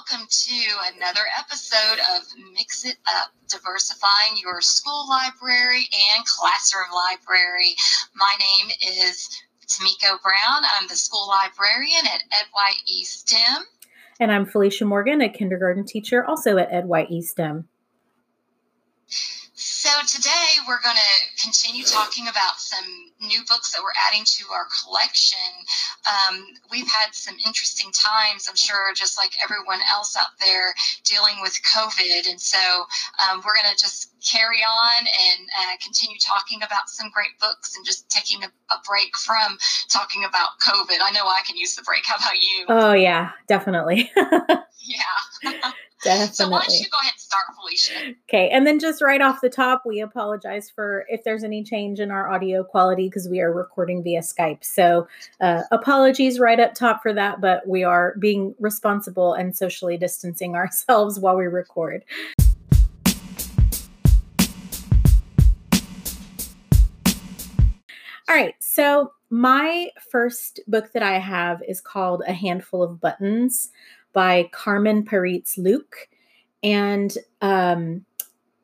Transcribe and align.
welcome 0.00 0.26
to 0.30 0.54
another 0.96 1.20
episode 1.38 1.98
of 2.16 2.22
Mix 2.54 2.86
It 2.86 2.96
Up, 3.06 3.32
diversifying 3.48 4.38
your 4.42 4.62
school 4.62 5.06
library 5.10 5.88
and 6.16 6.24
classroom 6.24 6.88
library. 6.94 7.74
My 8.14 8.32
name 8.38 8.70
is 8.98 9.28
Tamiko 9.66 10.22
Brown. 10.22 10.62
I'm 10.78 10.88
the 10.88 10.96
school 10.96 11.28
librarian 11.28 12.06
at 12.06 12.22
Ed 12.32 12.46
White 12.52 12.80
E 12.86 13.04
STEM. 13.04 13.64
And 14.18 14.32
I'm 14.32 14.46
Felicia 14.46 14.86
Morgan, 14.86 15.20
a 15.20 15.28
kindergarten 15.28 15.84
teacher 15.84 16.24
also 16.24 16.56
at 16.56 16.72
Ed 16.72 16.86
White 16.86 17.10
E 17.10 17.20
STEM. 17.20 17.68
So 19.60 19.90
today 20.08 20.56
we're 20.66 20.80
going 20.80 20.96
to 20.96 21.42
continue 21.44 21.84
talking 21.84 22.28
about 22.28 22.56
some 22.56 23.12
new 23.20 23.40
books 23.46 23.72
that 23.72 23.82
we're 23.82 23.92
adding 24.08 24.24
to 24.24 24.44
our 24.54 24.64
collection. 24.80 25.52
Um, 26.08 26.46
we've 26.70 26.88
had 26.88 27.12
some 27.12 27.36
interesting 27.44 27.92
times, 27.92 28.48
I'm 28.48 28.56
sure, 28.56 28.94
just 28.94 29.18
like 29.18 29.32
everyone 29.44 29.80
else 29.92 30.16
out 30.16 30.32
there 30.40 30.72
dealing 31.04 31.42
with 31.42 31.60
COVID. 31.60 32.30
And 32.30 32.40
so 32.40 32.56
um, 33.20 33.42
we're 33.44 33.52
going 33.52 33.68
to 33.68 33.76
just 33.76 34.16
carry 34.24 34.64
on 34.64 35.00
and 35.04 35.48
uh, 35.60 35.76
continue 35.84 36.16
talking 36.16 36.62
about 36.62 36.88
some 36.88 37.10
great 37.12 37.36
books 37.38 37.76
and 37.76 37.84
just 37.84 38.08
taking 38.08 38.42
a, 38.42 38.48
a 38.72 38.80
break 38.88 39.14
from 39.18 39.58
talking 39.90 40.24
about 40.24 40.56
COVID. 40.64 41.04
I 41.04 41.10
know 41.12 41.28
I 41.28 41.42
can 41.46 41.58
use 41.58 41.76
the 41.76 41.82
break. 41.82 42.04
How 42.06 42.16
about 42.16 42.40
you? 42.40 42.64
Oh, 42.66 42.92
yeah, 42.94 43.32
definitely. 43.46 44.10
yeah. 44.80 45.72
Definitely. 46.02 46.34
So 46.34 46.48
why 46.48 46.62
don't 46.66 46.80
you 46.80 46.88
go 46.90 46.98
ahead 46.98 47.12
and 47.12 47.20
start, 47.20 47.42
Felicia? 47.54 48.14
Okay, 48.28 48.48
and 48.48 48.66
then 48.66 48.78
just 48.78 49.02
right 49.02 49.20
off 49.20 49.42
the 49.42 49.50
top, 49.50 49.82
we 49.84 50.00
apologize 50.00 50.70
for 50.70 51.04
if 51.10 51.24
there's 51.24 51.44
any 51.44 51.62
change 51.62 52.00
in 52.00 52.10
our 52.10 52.30
audio 52.30 52.64
quality 52.64 53.08
because 53.08 53.28
we 53.28 53.40
are 53.40 53.52
recording 53.52 54.02
via 54.02 54.20
Skype. 54.20 54.64
So 54.64 55.06
uh, 55.42 55.62
apologies 55.70 56.38
right 56.38 56.58
up 56.58 56.74
top 56.74 57.02
for 57.02 57.12
that, 57.12 57.42
but 57.42 57.68
we 57.68 57.84
are 57.84 58.14
being 58.18 58.54
responsible 58.58 59.34
and 59.34 59.54
socially 59.54 59.98
distancing 59.98 60.54
ourselves 60.56 61.18
while 61.18 61.36
we 61.36 61.44
record. 61.44 62.02
All 68.26 68.36
right, 68.36 68.54
so 68.60 69.12
my 69.28 69.90
first 70.10 70.60
book 70.66 70.92
that 70.92 71.02
I 71.02 71.18
have 71.18 71.62
is 71.68 71.80
called 71.80 72.22
A 72.26 72.32
Handful 72.32 72.82
of 72.82 73.00
Buttons 73.00 73.70
by 74.12 74.48
Carmen 74.52 75.04
Parets 75.04 75.58
Luque. 75.58 76.08
And 76.62 77.16
um, 77.40 78.04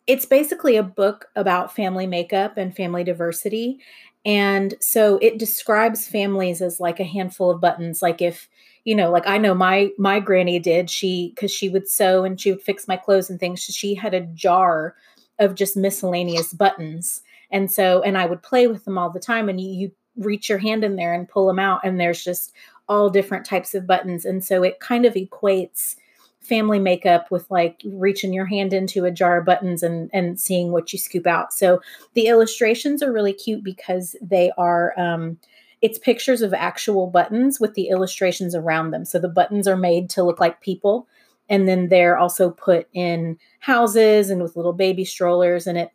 it's 0.07 0.27
basically 0.27 0.77
a 0.77 0.83
book 0.83 1.27
about 1.37 1.75
family 1.75 2.07
makeup 2.07 2.57
and 2.57 2.75
family 2.75 3.05
diversity. 3.05 3.79
And 4.25 4.75
so 4.81 5.19
it 5.23 5.39
describes 5.39 6.09
families 6.09 6.61
as 6.61 6.81
like 6.81 7.01
a 7.01 7.05
handful 7.05 7.51
of 7.51 7.61
buttons. 7.61 8.03
Like 8.03 8.21
if, 8.21 8.49
you 8.85 8.95
know, 8.95 9.11
like 9.11 9.27
I 9.27 9.39
know 9.39 9.55
my 9.55 9.91
my 9.99 10.21
granny 10.21 10.59
did, 10.59 10.91
she 10.91 11.33
because 11.35 11.51
she 11.51 11.69
would 11.69 11.89
sew 11.89 12.25
and 12.25 12.41
she 12.41 12.53
would 12.53 12.63
fix 12.63 12.89
my 12.89 12.97
clothes 12.97 13.31
and 13.31 13.39
things. 13.39 13.61
She 13.63 13.95
had 13.95 14.15
a 14.15 14.21
jar 14.21 14.95
of 15.39 15.55
just 15.55 15.77
miscellaneous 15.77 16.53
buttons. 16.53 17.21
And 17.51 17.71
so, 17.71 18.03
and 18.03 18.19
I 18.19 18.27
would 18.27 18.43
play 18.43 18.67
with 18.67 18.85
them 18.85 18.99
all 18.99 19.11
the 19.11 19.21
time. 19.21 19.49
And 19.49 19.61
you, 19.61 19.71
you 19.71 19.93
reach 20.17 20.49
your 20.49 20.59
hand 20.59 20.83
in 20.83 20.97
there 20.97 21.15
and 21.15 21.29
pull 21.29 21.47
them 21.47 21.59
out, 21.59 21.81
and 21.85 22.01
there's 22.01 22.25
just 22.25 22.53
all 22.89 23.11
different 23.11 23.45
types 23.45 23.75
of 23.75 23.87
buttons. 23.87 24.25
And 24.25 24.45
so 24.45 24.63
it 24.63 24.81
kind 24.81 25.05
of 25.05 25.15
equates 25.15 25.97
family 26.41 26.79
makeup 26.79 27.31
with 27.31 27.51
like 27.51 27.81
reaching 27.85 28.33
your 28.33 28.47
hand 28.47 28.73
into 28.73 29.05
a 29.05 29.11
jar 29.11 29.39
of 29.39 29.45
buttons 29.45 29.83
and 29.83 30.09
and 30.13 30.41
seeing 30.41 30.71
what 30.71 30.93
you 30.93 30.99
scoop 30.99 31.27
out. 31.27 31.53
So 31.53 31.81
the 32.15 32.29
illustrations 32.29 33.03
are 33.03 33.13
really 33.13 33.33
cute 33.33 33.65
because 33.65 34.15
they 34.23 34.53
are 34.57 34.99
um 34.99 35.39
it's 35.83 35.99
pictures 35.99 36.43
of 36.43 36.55
actual 36.55 37.09
buttons 37.09 37.61
with 37.61 37.75
the 37.75 37.89
illustrations 37.89 38.55
around 38.55 38.93
them. 38.93 39.05
So 39.05 39.19
the 39.19 39.29
buttons 39.29 39.69
are 39.69 39.77
made 39.77 40.09
to 40.11 40.23
look 40.23 40.41
like 40.41 40.61
people 40.61 41.09
and 41.49 41.69
then 41.69 41.89
they're 41.89 42.17
also 42.17 42.51
put 42.51 42.89
in 42.93 43.39
houses 43.61 44.31
and 44.31 44.41
with 44.41 44.57
little 44.57 44.73
baby 44.73 45.05
strollers 45.05 45.67
and 45.67 45.77
it 45.77 45.91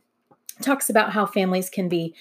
talks 0.62 0.90
about 0.90 1.12
how 1.12 1.25
families 1.25 1.69
can 1.69 1.90
be 1.90 2.13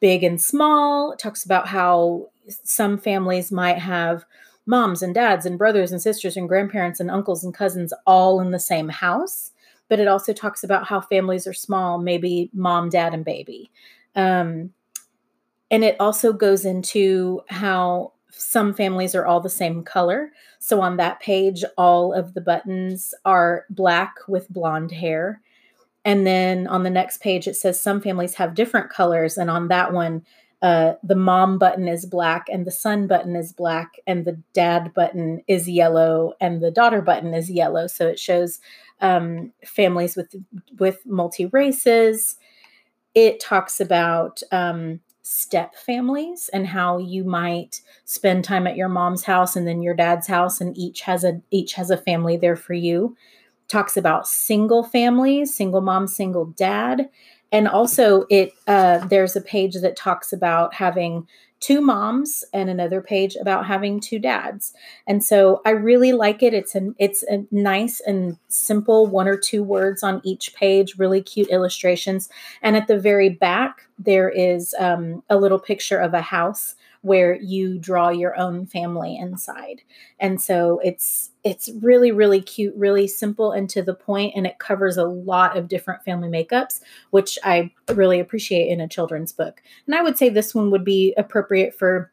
big 0.00 0.22
and 0.22 0.40
small. 0.40 1.12
It 1.12 1.18
talks 1.18 1.44
about 1.44 1.66
how 1.66 2.30
some 2.48 2.98
families 2.98 3.52
might 3.52 3.78
have 3.78 4.24
moms 4.66 5.02
and 5.02 5.14
dads 5.14 5.46
and 5.46 5.58
brothers 5.58 5.92
and 5.92 6.00
sisters 6.00 6.36
and 6.36 6.48
grandparents 6.48 7.00
and 7.00 7.10
uncles 7.10 7.44
and 7.44 7.54
cousins 7.54 7.92
all 8.06 8.40
in 8.40 8.50
the 8.50 8.60
same 8.60 8.88
house. 8.88 9.50
But 9.88 10.00
it 10.00 10.08
also 10.08 10.32
talks 10.32 10.64
about 10.64 10.86
how 10.86 11.00
families 11.00 11.46
are 11.46 11.52
small, 11.52 11.98
maybe 11.98 12.50
mom, 12.54 12.88
dad, 12.88 13.12
and 13.12 13.24
baby. 13.24 13.70
Um, 14.14 14.72
and 15.70 15.84
it 15.84 15.96
also 16.00 16.32
goes 16.32 16.64
into 16.64 17.42
how 17.48 18.12
some 18.30 18.72
families 18.72 19.14
are 19.14 19.26
all 19.26 19.40
the 19.40 19.50
same 19.50 19.82
color. 19.82 20.32
So 20.58 20.80
on 20.80 20.96
that 20.96 21.20
page, 21.20 21.64
all 21.76 22.12
of 22.12 22.34
the 22.34 22.40
buttons 22.40 23.14
are 23.24 23.66
black 23.70 24.14
with 24.28 24.48
blonde 24.48 24.90
hair. 24.90 25.40
And 26.04 26.26
then 26.26 26.66
on 26.66 26.82
the 26.82 26.90
next 26.90 27.20
page, 27.20 27.46
it 27.46 27.56
says 27.56 27.80
some 27.80 28.00
families 28.00 28.34
have 28.34 28.54
different 28.54 28.90
colors. 28.90 29.36
And 29.36 29.50
on 29.50 29.68
that 29.68 29.92
one, 29.92 30.24
uh, 30.62 30.94
the 31.02 31.16
mom 31.16 31.58
button 31.58 31.88
is 31.88 32.06
black 32.06 32.46
and 32.48 32.64
the 32.64 32.70
son 32.70 33.08
button 33.08 33.34
is 33.34 33.52
black 33.52 33.94
and 34.06 34.24
the 34.24 34.40
dad 34.52 34.94
button 34.94 35.42
is 35.48 35.68
yellow 35.68 36.34
and 36.40 36.62
the 36.62 36.70
daughter 36.70 37.02
button 37.02 37.34
is 37.34 37.50
yellow. 37.50 37.88
So 37.88 38.06
it 38.06 38.18
shows 38.18 38.60
um, 39.00 39.52
families 39.64 40.16
with 40.16 40.34
with 40.78 41.04
multi 41.04 41.46
races. 41.46 42.36
It 43.12 43.40
talks 43.40 43.80
about 43.80 44.40
um, 44.52 45.00
step 45.22 45.74
families 45.74 46.48
and 46.52 46.68
how 46.68 46.98
you 46.98 47.24
might 47.24 47.80
spend 48.04 48.44
time 48.44 48.68
at 48.68 48.76
your 48.76 48.88
mom's 48.88 49.24
house 49.24 49.56
and 49.56 49.66
then 49.66 49.82
your 49.82 49.94
dad's 49.94 50.28
house, 50.28 50.60
and 50.60 50.78
each 50.78 51.00
has 51.00 51.24
a 51.24 51.42
each 51.50 51.72
has 51.72 51.90
a 51.90 51.96
family 51.96 52.36
there 52.36 52.56
for 52.56 52.74
you. 52.74 53.16
Talks 53.66 53.96
about 53.96 54.28
single 54.28 54.84
families, 54.84 55.52
single 55.52 55.80
mom, 55.80 56.06
single 56.06 56.46
dad, 56.46 57.08
and 57.52 57.68
also 57.68 58.24
it 58.30 58.54
uh, 58.66 58.98
there's 59.06 59.36
a 59.36 59.40
page 59.40 59.74
that 59.74 59.96
talks 59.96 60.32
about 60.32 60.74
having 60.74 61.28
two 61.62 61.80
moms 61.80 62.42
and 62.52 62.68
another 62.68 63.00
page 63.00 63.36
about 63.36 63.64
having 63.66 64.00
two 64.00 64.18
dads. 64.18 64.74
And 65.06 65.24
so 65.24 65.62
i 65.64 65.70
really 65.70 66.12
like 66.12 66.42
it. 66.42 66.52
It's 66.52 66.74
an 66.74 66.96
it's 66.98 67.22
a 67.24 67.44
nice 67.52 68.00
and 68.00 68.36
simple 68.48 69.06
one 69.06 69.28
or 69.28 69.36
two 69.36 69.62
words 69.62 70.02
on 70.02 70.20
each 70.24 70.54
page 70.54 70.98
really 70.98 71.22
cute 71.22 71.48
illustrations. 71.50 72.28
And 72.62 72.76
at 72.76 72.88
the 72.88 72.98
very 72.98 73.28
back 73.28 73.82
there 73.96 74.28
is 74.28 74.74
um, 74.80 75.22
a 75.30 75.36
little 75.36 75.60
picture 75.60 75.98
of 75.98 76.14
a 76.14 76.20
house 76.20 76.74
where 77.02 77.34
you 77.34 77.78
draw 77.78 78.08
your 78.08 78.38
own 78.38 78.64
family 78.64 79.16
inside. 79.16 79.82
And 80.18 80.40
so 80.40 80.80
it's 80.82 81.30
it's 81.44 81.68
really 81.80 82.12
really 82.12 82.40
cute, 82.40 82.74
really 82.76 83.06
simple 83.08 83.52
and 83.52 83.68
to 83.70 83.82
the 83.82 83.94
point 83.94 84.32
and 84.36 84.46
it 84.46 84.58
covers 84.58 84.96
a 84.96 85.04
lot 85.04 85.56
of 85.56 85.68
different 85.68 86.04
family 86.04 86.28
makeups, 86.28 86.80
which 87.10 87.38
I 87.44 87.72
really 87.92 88.20
appreciate 88.20 88.68
in 88.68 88.80
a 88.80 88.88
children's 88.88 89.32
book. 89.32 89.62
And 89.86 89.94
I 89.94 90.02
would 90.02 90.16
say 90.16 90.28
this 90.28 90.54
one 90.54 90.70
would 90.70 90.84
be 90.84 91.12
appropriate 91.16 91.74
for 91.74 92.12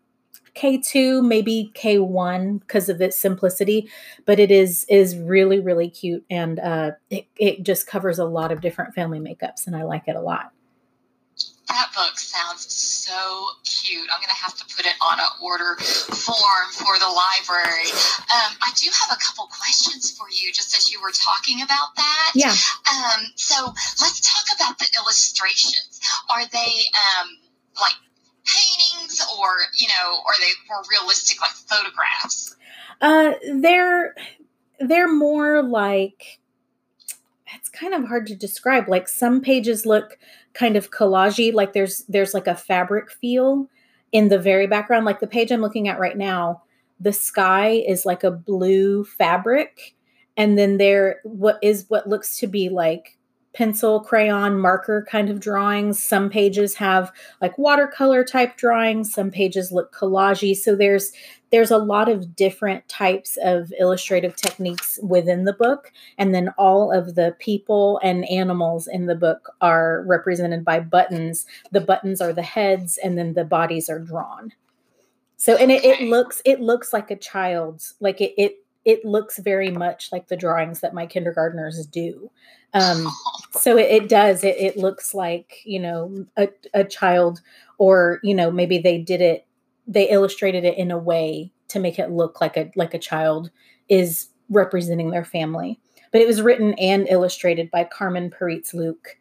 K2, 0.55 1.25
maybe 1.25 1.71
K1 1.75 2.59
because 2.61 2.89
of 2.89 2.99
its 2.99 3.17
simplicity, 3.19 3.89
but 4.25 4.39
it 4.39 4.49
is 4.49 4.85
is 4.89 5.15
really 5.15 5.59
really 5.59 5.89
cute 5.89 6.25
and 6.31 6.59
uh, 6.59 6.91
it, 7.11 7.27
it 7.37 7.63
just 7.63 7.85
covers 7.85 8.17
a 8.17 8.25
lot 8.25 8.51
of 8.51 8.61
different 8.61 8.95
family 8.95 9.19
makeups 9.19 9.67
and 9.67 9.75
I 9.75 9.83
like 9.83 10.07
it 10.07 10.15
a 10.15 10.21
lot. 10.21 10.51
That 11.69 11.93
book 11.93 12.17
sounds 12.17 12.65
so 12.73 13.45
cute. 13.63 14.09
I'm 14.11 14.19
going 14.19 14.33
to 14.33 14.41
have 14.41 14.57
to 14.57 14.65
put 14.75 14.85
it 14.85 14.97
on 15.05 15.19
an 15.19 15.31
order 15.41 15.77
form 15.77 16.67
for 16.73 16.97
the 16.97 17.05
library. 17.05 17.89
Um, 18.33 18.57
I 18.57 18.71
do 18.75 18.89
have 18.89 19.15
a 19.15 19.19
couple 19.21 19.45
questions 19.53 20.17
for 20.17 20.25
you, 20.31 20.51
just 20.51 20.75
as 20.75 20.91
you 20.91 20.99
were 21.01 21.13
talking 21.13 21.61
about 21.61 21.95
that. 21.95 22.31
Yeah. 22.33 22.49
Um, 22.49 23.21
so 23.35 23.65
let's 24.01 24.19
talk 24.19 24.57
about 24.57 24.79
the 24.79 24.87
illustrations. 24.97 26.01
Are 26.29 26.45
they 26.47 26.73
um, 27.21 27.37
like 27.79 27.95
paintings, 28.45 29.21
or 29.37 29.47
you 29.77 29.87
know, 29.87 30.17
are 30.25 30.37
they 30.39 30.51
more 30.67 30.81
realistic, 30.89 31.39
like 31.39 31.51
photographs? 31.51 32.55
Uh, 32.99 33.33
they're 33.61 34.15
they're 34.79 35.11
more 35.11 35.61
like 35.61 36.39
it's 37.55 37.69
kind 37.69 37.93
of 37.93 38.07
hard 38.07 38.27
to 38.27 38.35
describe. 38.35 38.87
Like 38.87 39.07
some 39.07 39.41
pages 39.41 39.85
look 39.85 40.17
kind 40.53 40.75
of 40.75 40.91
collagey, 40.91 41.53
like 41.53 41.73
there's 41.73 42.03
there's 42.09 42.33
like 42.33 42.47
a 42.47 42.55
fabric 42.55 43.11
feel 43.11 43.69
in 44.11 44.29
the 44.29 44.39
very 44.39 44.67
background. 44.67 45.05
Like 45.05 45.19
the 45.19 45.27
page 45.27 45.51
I'm 45.51 45.61
looking 45.61 45.87
at 45.87 45.99
right 45.99 46.17
now, 46.17 46.63
the 46.99 47.13
sky 47.13 47.83
is 47.87 48.05
like 48.05 48.23
a 48.23 48.31
blue 48.31 49.03
fabric, 49.03 49.95
and 50.37 50.57
then 50.57 50.77
there 50.77 51.19
what 51.23 51.59
is 51.61 51.85
what 51.89 52.07
looks 52.07 52.39
to 52.39 52.47
be 52.47 52.69
like 52.69 53.17
pencil, 53.53 53.99
crayon, 53.99 54.59
marker 54.59 55.05
kind 55.09 55.29
of 55.29 55.39
drawings. 55.39 56.01
Some 56.01 56.29
pages 56.29 56.75
have 56.75 57.11
like 57.41 57.57
watercolor 57.57 58.23
type 58.23 58.57
drawings, 58.57 59.13
some 59.13 59.31
pages 59.31 59.71
look 59.71 59.93
collagey. 59.93 60.55
So 60.55 60.75
there's 60.75 61.11
there's 61.51 61.71
a 61.71 61.77
lot 61.77 62.09
of 62.09 62.35
different 62.35 62.87
types 62.87 63.37
of 63.41 63.73
illustrative 63.79 64.35
techniques 64.35 64.99
within 65.01 65.45
the 65.45 65.53
book 65.53 65.91
and 66.17 66.33
then 66.33 66.49
all 66.59 66.91
of 66.91 67.15
the 67.15 67.35
people 67.39 67.99
and 68.03 68.29
animals 68.29 68.87
in 68.87 69.07
the 69.07 69.15
book 69.15 69.51
are 69.59 70.03
represented 70.05 70.63
by 70.63 70.79
buttons. 70.79 71.47
The 71.71 71.81
buttons 71.81 72.21
are 72.21 72.33
the 72.33 72.43
heads 72.43 72.99
and 73.03 73.17
then 73.17 73.33
the 73.33 73.45
bodies 73.45 73.89
are 73.89 73.99
drawn. 73.99 74.53
So 75.37 75.55
and 75.55 75.71
it, 75.71 75.83
it 75.83 76.01
looks 76.01 76.41
it 76.45 76.59
looks 76.59 76.93
like 76.93 77.09
a 77.09 77.15
child's 77.15 77.95
like 77.99 78.21
it, 78.21 78.33
it 78.37 78.65
it 78.85 79.03
looks 79.05 79.39
very 79.39 79.69
much 79.71 80.11
like 80.11 80.27
the 80.27 80.37
drawings 80.37 80.79
that 80.81 80.93
my 80.93 81.05
kindergartners 81.05 81.85
do. 81.85 82.31
Um, 82.73 83.07
so 83.51 83.77
it, 83.77 83.89
it 84.03 84.09
does. 84.09 84.43
It, 84.43 84.57
it 84.57 84.77
looks 84.77 85.13
like 85.13 85.61
you 85.65 85.79
know 85.79 86.25
a, 86.37 86.49
a 86.73 86.83
child, 86.83 87.41
or 87.77 88.19
you 88.23 88.33
know 88.33 88.51
maybe 88.51 88.77
they 88.79 88.97
did 88.97 89.21
it. 89.21 89.45
They 89.87 90.09
illustrated 90.09 90.63
it 90.65 90.77
in 90.77 90.91
a 90.91 90.97
way 90.97 91.51
to 91.69 91.79
make 91.79 91.99
it 91.99 92.11
look 92.11 92.41
like 92.41 92.57
a 92.57 92.71
like 92.75 92.93
a 92.93 92.99
child 92.99 93.51
is 93.89 94.27
representing 94.49 95.11
their 95.11 95.25
family. 95.25 95.79
But 96.11 96.21
it 96.21 96.27
was 96.27 96.41
written 96.41 96.73
and 96.75 97.07
illustrated 97.07 97.69
by 97.69 97.83
Carmen 97.83 98.31
Parets 98.31 98.73
Luque. 98.73 99.13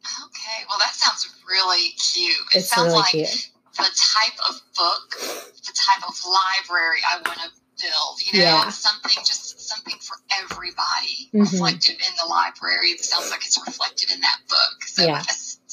Okay, 0.00 0.64
well 0.68 0.78
that 0.78 0.92
sounds 0.94 1.34
really 1.46 1.90
cute. 1.90 2.32
It 2.54 2.58
It's 2.58 2.70
sounds 2.70 2.88
really 2.88 2.98
like 3.00 3.10
cute. 3.10 3.50
the 3.76 3.82
type 3.84 4.38
of 4.48 4.60
book, 4.76 5.10
the 5.20 5.72
type 5.74 6.08
of 6.08 6.14
library 6.26 7.00
I 7.10 7.16
want 7.26 7.40
to 7.40 7.61
build. 7.82 8.20
You 8.22 8.38
know, 8.38 8.44
Yeah. 8.44 8.70
something 8.70 9.24
just 9.24 9.60
something 9.68 9.98
for 10.00 10.16
everybody 10.30 11.30
Mhm. 11.34 11.52
reflected 11.52 12.00
in 12.00 12.16
the 12.16 12.26
library. 12.26 12.90
It 12.90 13.04
sounds 13.04 13.30
like 13.30 13.44
it's 13.44 13.58
reflected 13.66 14.10
in 14.12 14.20
that 14.20 14.38
book. 14.48 14.84
So 14.86 15.02
Yeah. 15.04 15.22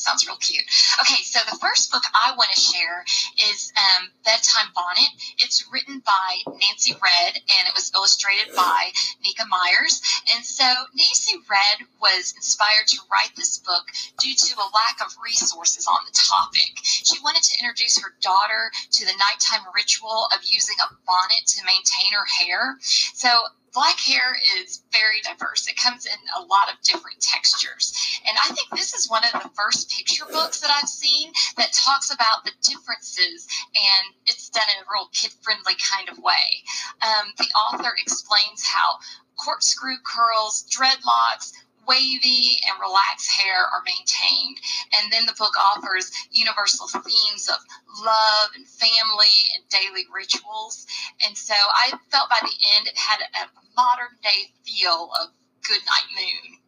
Sounds 0.10 0.26
real 0.26 0.42
cute. 0.42 0.66
Okay, 1.06 1.22
so 1.22 1.38
the 1.46 1.58
first 1.62 1.92
book 1.92 2.02
I 2.18 2.34
want 2.34 2.50
to 2.50 2.60
share 2.60 3.06
is 3.54 3.72
um, 3.78 4.10
Bedtime 4.26 4.74
Bonnet. 4.74 5.14
It's 5.38 5.70
written 5.72 6.02
by 6.02 6.42
Nancy 6.50 6.98
Redd 6.98 7.38
and 7.38 7.68
it 7.70 7.78
was 7.78 7.92
illustrated 7.94 8.56
by 8.56 8.90
Nneka 9.22 9.46
Myers. 9.46 10.02
And 10.34 10.44
so 10.44 10.66
Nancy 10.98 11.38
Redd 11.46 11.86
was 12.02 12.34
inspired 12.36 12.88
to 12.88 12.98
write 13.12 13.38
this 13.38 13.60
book 13.60 13.86
due 14.18 14.34
to 14.34 14.52
a 14.58 14.74
lack 14.74 14.98
of 15.06 15.14
resources 15.24 15.86
on 15.86 16.02
the 16.10 16.18
topic. 16.18 16.82
She 16.82 17.22
wanted 17.22 17.44
to 17.44 17.62
introduce 17.62 18.02
her 18.02 18.18
daughter 18.20 18.74
to 18.74 19.06
the 19.06 19.14
nighttime 19.14 19.70
ritual 19.76 20.26
of 20.34 20.42
using 20.42 20.78
a 20.82 20.90
bonnet 21.06 21.46
to 21.54 21.62
maintain 21.70 22.18
her 22.18 22.26
hair. 22.26 22.82
So 23.14 23.30
black 23.74 24.00
hair 24.00 24.38
is 24.60 24.84
very 24.92 25.22
diverse. 25.24 25.68
It 25.68 25.78
comes 25.78 26.06
in 26.06 26.20
a 26.38 26.46
lot 26.46 26.72
of 26.72 26.82
different 26.82 27.22
textures. 27.22 27.94
And 28.28 28.38
I 28.44 28.54
think 28.54 28.70
this 28.72 28.94
is 28.94 29.10
one 29.10 29.24
of 29.24 29.42
the 29.44 29.50
first 29.56 29.90
picture 29.90 30.26
books 30.32 30.60
that 30.62 30.72
I've 30.72 30.90
seen 30.90 31.32
that 31.58 31.74
talks 31.74 32.14
about 32.14 32.44
the 32.46 32.52
differences 32.62 33.48
and 33.76 34.16
it's 34.26 34.50
done 34.50 34.68
in 34.76 34.84
a 34.84 34.88
real 34.92 35.10
kid 35.14 35.32
friendly 35.42 35.76
kind 35.80 36.10
of 36.10 36.18
way. 36.20 36.64
Um, 37.02 37.32
the 37.38 37.48
author 37.56 37.94
explains 37.98 38.64
how 38.64 39.00
corkscrew 39.38 39.98
curls, 40.04 40.66
dreadlocks, 40.70 41.54
wavy 41.90 42.62
and 42.70 42.78
relaxed 42.80 43.32
hair 43.32 43.66
are 43.66 43.82
maintained. 43.84 44.62
And 44.96 45.12
then 45.12 45.26
the 45.26 45.34
book 45.34 45.54
offers 45.58 46.12
universal 46.32 46.88
themes 46.88 47.50
of 47.50 47.58
love 48.06 48.50
and 48.56 48.68
family 48.68 49.34
and 49.58 49.66
daily 49.70 50.06
rituals. 50.14 50.86
And 51.26 51.36
so 51.36 51.56
I 51.56 51.90
felt 52.12 52.30
by 52.30 52.40
the 52.42 52.54
end 52.78 52.88
it 52.88 52.98
had 52.98 53.20
a 53.34 53.50
modern 53.76 54.16
day 54.22 54.54
feel 54.64 55.10
of 55.20 55.30
Goodnight 55.68 56.10
Moon. 56.16 56.60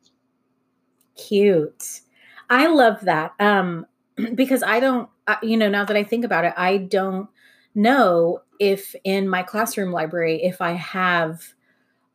Cute. 1.15 2.01
I 2.50 2.67
love 2.67 3.01
that. 3.01 3.33
Um, 3.39 3.85
because 4.35 4.63
I 4.63 4.79
don't, 4.79 5.09
you 5.44 5.56
know, 5.56 5.69
now 5.69 5.85
that 5.85 5.95
I 5.95 6.03
think 6.03 6.25
about 6.25 6.45
it, 6.45 6.53
I 6.57 6.77
don't 6.77 7.29
know 7.74 8.41
if 8.59 8.95
in 9.03 9.29
my 9.29 9.44
classroom 9.44 9.91
library 9.91 10.44
if 10.44 10.62
I 10.62 10.74
have 10.74 11.53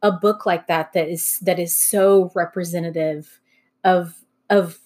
a 0.07 0.13
book 0.13 0.47
like 0.47 0.69
that 0.69 0.93
that 0.93 1.09
is 1.09 1.41
that 1.41 1.59
is 1.59 1.75
so 1.77 2.31
representative 2.35 3.41
of 3.85 4.15
of 4.51 4.79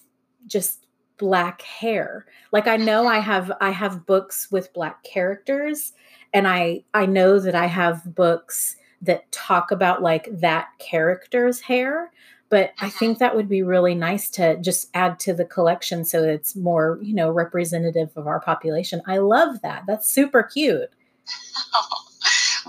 just 0.47 0.87
black 1.17 1.61
hair. 1.61 2.25
Like 2.51 2.67
I 2.67 2.77
know 2.77 3.05
I 3.05 3.19
have 3.19 3.51
I 3.61 3.69
have 3.69 4.05
books 4.07 4.49
with 4.51 4.73
black 4.73 5.03
characters 5.03 5.93
and 6.33 6.47
I 6.47 6.83
I 6.95 7.05
know 7.05 7.39
that 7.39 7.53
I 7.53 7.67
have 7.67 8.15
books 8.15 8.75
that 9.03 9.31
talk 9.31 9.69
about 9.71 10.01
like 10.01 10.27
that 10.39 10.69
character's 10.79 11.61
hair 11.61 12.11
but 12.49 12.71
I 12.81 12.87
Mhm. 12.89 12.99
think 12.99 13.17
that 13.19 13.35
would 13.35 13.47
be 13.47 13.63
really 13.63 13.95
nice 13.95 14.29
to 14.31 14.57
just 14.57 14.89
add 14.93 15.19
to 15.21 15.33
the 15.33 15.45
collection 15.45 16.03
so 16.03 16.23
it's 16.23 16.53
more, 16.55 16.99
you 17.01 17.13
know, 17.15 17.29
representative 17.31 18.09
of 18.17 18.27
our 18.27 18.41
population. 18.41 19.01
I 19.07 19.19
love 19.19 19.61
that. 19.61 19.83
That's 19.87 20.09
super 20.09 20.43
cute. 20.43 20.89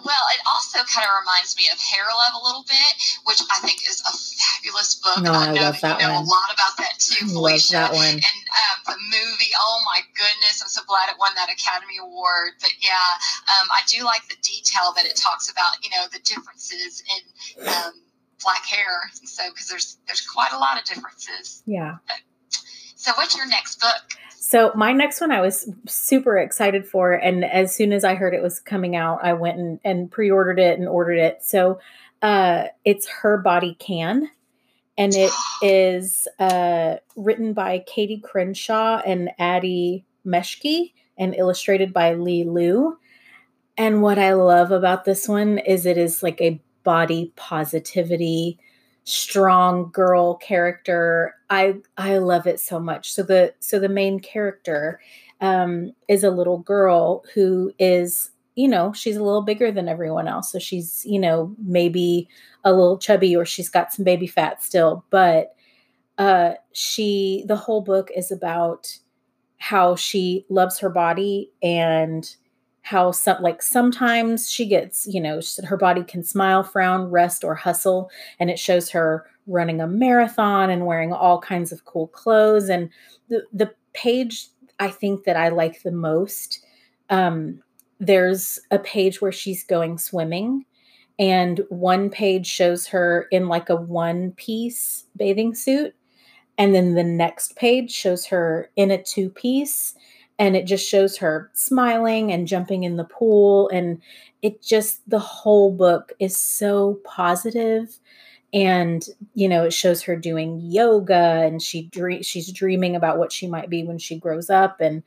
well, 0.01 0.25
it 0.33 0.41
also 0.49 0.81
kind 0.89 1.05
of 1.05 1.13
reminds 1.21 1.57
me 1.57 1.69
of 1.73 1.79
Hair 1.79 2.07
Love 2.09 2.35
a 2.41 2.45
little 2.45 2.65
bit, 2.69 2.93
which 3.29 3.41
I 3.53 3.59
think 3.61 3.85
is 3.85 4.01
a 4.07 4.13
fabulous 4.13 4.97
book. 4.97 5.21
No, 5.21 5.33
I 5.33 5.49
I 5.49 5.53
know 5.53 5.69
love 5.69 5.81
that 5.81 6.01
you 6.01 6.07
know 6.07 6.21
one. 6.21 6.25
a 6.25 6.33
lot 6.33 6.49
about 6.53 6.75
that 6.81 6.97
too, 6.99 7.27
Love 7.29 7.61
Felicia. 7.61 7.73
that 7.73 7.93
one. 7.93 8.17
And 8.21 8.43
um, 8.57 8.77
the 8.87 8.99
movie, 9.13 9.53
oh 9.59 9.79
my 9.85 10.01
goodness, 10.17 10.63
I'm 10.63 10.69
so 10.73 10.83
glad 10.89 11.11
it 11.13 11.17
won 11.19 11.35
that 11.37 11.53
Academy 11.53 12.01
Award. 12.01 12.57
But 12.61 12.73
yeah, 12.81 13.19
um, 13.61 13.69
I 13.71 13.83
do 13.89 14.05
like 14.05 14.25
the 14.29 14.37
detail 14.43 14.93
that 14.97 15.05
it 15.05 15.17
talks 15.17 15.51
about, 15.51 15.77
you 15.83 15.91
know, 15.91 16.07
the 16.13 16.21
differences 16.25 17.03
in 17.05 17.69
um, 17.69 17.93
black 18.43 18.65
hair. 18.65 19.11
So, 19.25 19.45
because 19.53 19.69
there's 19.69 19.99
there's 20.07 20.23
quite 20.23 20.53
a 20.53 20.59
lot 20.59 20.79
of 20.79 20.85
differences. 20.85 21.63
Yeah. 21.67 21.97
So, 22.97 23.13
what's 23.17 23.37
your 23.37 23.47
next 23.49 23.81
book? 23.81 24.03
So 24.53 24.71
my 24.75 24.93
next 24.93 25.19
one 25.19 25.31
I 25.31 25.41
was 25.41 25.67
super 25.87 26.37
excited 26.37 26.87
for. 26.87 27.13
And 27.13 27.43
as 27.43 27.75
soon 27.75 27.91
as 27.91 28.05
I 28.05 28.17
heard 28.17 28.35
it 28.35 28.43
was 28.43 28.61
coming 28.61 28.95
out, 28.95 29.21
I 29.23 29.33
went 29.33 29.59
and, 29.59 29.81
and 29.83 30.11
pre-ordered 30.11 30.59
it 30.59 30.79
and 30.79 30.87
ordered 30.87 31.17
it. 31.17 31.43
So 31.43 31.81
uh 32.21 32.65
it's 32.85 33.09
Her 33.09 33.39
Body 33.39 33.79
Can. 33.79 34.29
And 34.99 35.15
it 35.15 35.33
is 35.63 36.29
uh 36.39 36.97
written 37.17 37.55
by 37.55 37.83
Katie 37.87 38.21
Crenshaw 38.23 39.01
and 39.07 39.31
Ady 39.41 40.05
Meschke 40.27 40.93
and 41.17 41.35
illustrated 41.35 41.95
by 41.95 42.13
Li 42.13 42.45
Liu. 42.45 42.99
And 43.79 44.03
what 44.03 44.19
I 44.19 44.35
love 44.35 44.71
about 44.71 45.07
this 45.07 45.27
one 45.27 45.61
is 45.61 45.87
it 45.87 45.97
is 45.97 46.23
like 46.23 46.43
a 46.43 46.61
body 46.85 47.33
positivity 47.37 48.59
strong 49.05 49.91
girl 49.93 50.37
character. 50.37 51.35
I 51.51 51.77
i 51.99 52.19
love 52.19 52.47
it 52.47 52.61
so 52.61 52.79
much. 52.79 53.13
So 53.13 53.23
the 53.23 53.55
so 53.61 53.79
the 53.79 53.89
main 53.89 54.21
character 54.21 55.01
um 55.41 55.93
is 56.09 56.25
a 56.25 56.31
little 56.31 56.59
girl 56.59 57.25
who 57.35 57.73
is 57.79 58.31
you 58.55 58.69
know 58.69 58.93
she's 58.93 59.17
a 59.17 59.23
little 59.25 59.43
bigger 59.43 59.73
than 59.73 59.89
everyone 59.89 60.29
else. 60.29 60.53
So 60.53 60.59
she's 60.59 61.05
you 61.07 61.19
know 61.19 61.55
maybe 61.59 62.29
a 62.65 62.73
little 62.73 62.99
chubby 62.99 63.35
or 63.37 63.45
she's 63.45 63.69
got 63.69 63.93
some 63.93 64.05
baby 64.05 64.27
fat 64.27 64.63
still. 64.63 65.05
But 65.11 65.55
uh 66.19 66.55
she 66.73 67.45
the 67.49 67.57
whole 67.57 67.83
book 67.83 68.11
is 68.17 68.31
about 68.33 68.99
how 69.59 69.97
she 69.97 70.45
loves 70.49 70.79
her 70.81 70.91
body 70.91 71.51
and 71.63 72.37
how 72.83 73.13
some 73.13 73.41
like 73.43 73.63
sometimes 73.63 74.51
she 74.51 74.67
gets 74.67 75.07
you 75.07 75.21
know 75.21 75.41
her 75.65 75.77
body 75.77 76.03
can 76.03 76.23
smile 76.23 76.63
frown 76.63 77.11
rest 77.11 77.45
or 77.45 77.55
hustle 77.55 78.11
and 78.41 78.51
it 78.51 78.59
shows 78.59 78.91
her 78.91 79.25
running 79.47 79.81
a 79.81 79.87
marathon 79.87 80.71
and 80.71 80.87
wearing 80.87 81.13
all 81.13 81.41
kinds 81.41 81.73
of 81.73 81.85
cool 81.85 82.09
clothes. 82.09 82.69
And 82.69 82.91
the 83.29 83.45
the 83.53 83.75
page 83.95 84.49
i 84.81 84.89
think 84.89 85.25
that 85.25 85.37
i 85.37 85.49
like 85.49 85.83
the 85.83 85.93
most 85.93 86.65
um 87.11 87.63
there's 88.01 88.59
a 88.71 88.79
page 88.79 89.21
where 89.21 89.33
she's 89.33 89.65
going 89.65 89.99
swimming 89.99 90.65
and 91.19 91.61
one 91.69 92.09
page 92.09 92.47
shows 92.47 92.87
her 92.87 93.27
in 93.31 93.49
like 93.49 93.69
a 93.69 93.77
one 93.77 94.33
piece 94.33 95.05
bathing 95.17 95.55
suit 95.55 95.95
and 96.59 96.75
then 96.75 96.95
the 96.95 97.05
next 97.05 97.55
page 97.57 97.91
shows 97.91 98.25
her 98.27 98.71
in 98.77 98.91
a 98.91 99.03
two 99.03 99.29
piece 99.29 99.95
and 100.39 100.57
it 100.57 100.67
just 100.67 100.89
shows 100.89 101.17
her 101.19 101.51
smiling 101.53 102.33
and 102.33 102.49
jumping 102.49 102.85
in 102.85 102.97
the 102.97 103.05
pool 103.05 103.69
and 103.69 104.01
it 104.43 104.63
just 104.63 105.09
the 105.09 105.19
whole 105.19 105.73
book 105.73 106.13
is 106.19 106.37
so 106.37 106.99
positive. 107.05 107.99
And 108.55 109.07
you 109.35 109.49
know 109.49 109.65
it 109.65 109.73
shows 109.73 110.03
her 110.03 110.15
doing 110.17 110.61
yoga 110.63 111.43
and 111.45 111.63
she 111.63 111.85
dre- 111.85 112.23
she's 112.23 112.53
dreaming 112.53 112.95
about 112.97 113.19
what 113.19 113.33
she 113.33 113.47
might 113.47 113.71
be 113.71 113.83
when 113.85 113.99
she 113.99 114.19
grows 114.19 114.51
up 114.51 114.81
and 114.81 115.03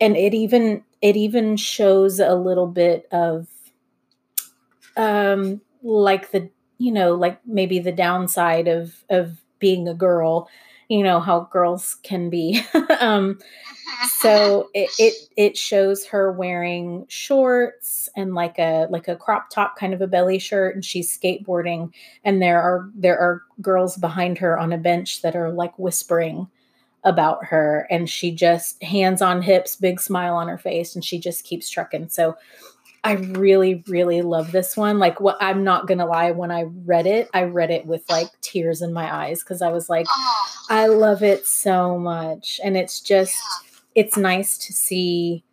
and 0.00 0.16
it 0.16 0.32
even 0.34 0.82
it 1.02 1.16
even 1.16 1.56
shows 1.56 2.20
a 2.20 2.34
little 2.34 2.66
bit 2.66 3.06
of 3.12 3.48
um 4.96 5.60
like 5.82 6.30
the 6.30 6.48
you 6.78 6.92
know 6.92 7.14
like 7.14 7.38
maybe 7.46 7.78
the 7.78 7.92
downside 7.92 8.68
of 8.68 9.04
of 9.10 9.42
being 9.58 9.88
a 9.88 9.94
girl 9.94 10.48
you 10.88 11.02
know 11.02 11.20
how 11.20 11.48
girls 11.52 11.96
can 12.02 12.30
be. 12.30 12.62
Um 13.00 13.38
so 14.18 14.70
it, 14.74 14.90
it 14.98 15.14
it 15.36 15.56
shows 15.56 16.06
her 16.06 16.32
wearing 16.32 17.06
shorts 17.08 18.08
and 18.16 18.34
like 18.34 18.58
a 18.58 18.86
like 18.90 19.08
a 19.08 19.16
crop 19.16 19.50
top 19.50 19.76
kind 19.76 19.92
of 19.92 20.00
a 20.00 20.06
belly 20.06 20.38
shirt 20.38 20.74
and 20.74 20.84
she's 20.84 21.16
skateboarding 21.16 21.92
and 22.24 22.40
there 22.40 22.60
are 22.60 22.88
there 22.94 23.18
are 23.18 23.42
girls 23.60 23.96
behind 23.96 24.38
her 24.38 24.58
on 24.58 24.72
a 24.72 24.78
bench 24.78 25.22
that 25.22 25.36
are 25.36 25.50
like 25.50 25.78
whispering 25.78 26.48
about 27.04 27.44
her 27.44 27.86
and 27.90 28.08
she 28.08 28.34
just 28.34 28.82
hands 28.82 29.20
on 29.20 29.42
hips 29.42 29.76
big 29.76 30.00
smile 30.00 30.34
on 30.34 30.48
her 30.48 30.58
face 30.58 30.94
and 30.94 31.04
she 31.04 31.18
just 31.18 31.44
keeps 31.44 31.68
trucking. 31.68 32.08
So 32.08 32.36
i 33.04 33.12
really 33.12 33.84
really 33.86 34.22
love 34.22 34.50
this 34.50 34.76
one. 34.76 34.98
Like 34.98 35.20
what 35.20 35.36
i'm 35.40 35.62
not 35.62 35.86
gonna 35.86 36.06
lie 36.06 36.32
when 36.32 36.50
i 36.50 36.64
read 36.84 37.06
it 37.06 37.28
i 37.32 37.44
read 37.44 37.70
it 37.70 37.86
with 37.86 38.02
like 38.08 38.28
tears 38.40 38.82
in 38.82 38.92
my 38.92 39.14
eyes 39.14 39.42
because 39.42 39.62
i 39.62 39.70
was 39.70 39.88
like 39.88 40.06
oh, 40.08 40.54
I 40.70 40.86
love 40.86 41.22
it 41.22 41.46
so 41.46 41.98
much. 41.98 42.60
And 42.64 42.76
it's 42.76 43.00
just, 43.00 43.36
it's 43.94 44.16
nice 44.16 44.58
to 44.58 44.72
see 44.72 45.44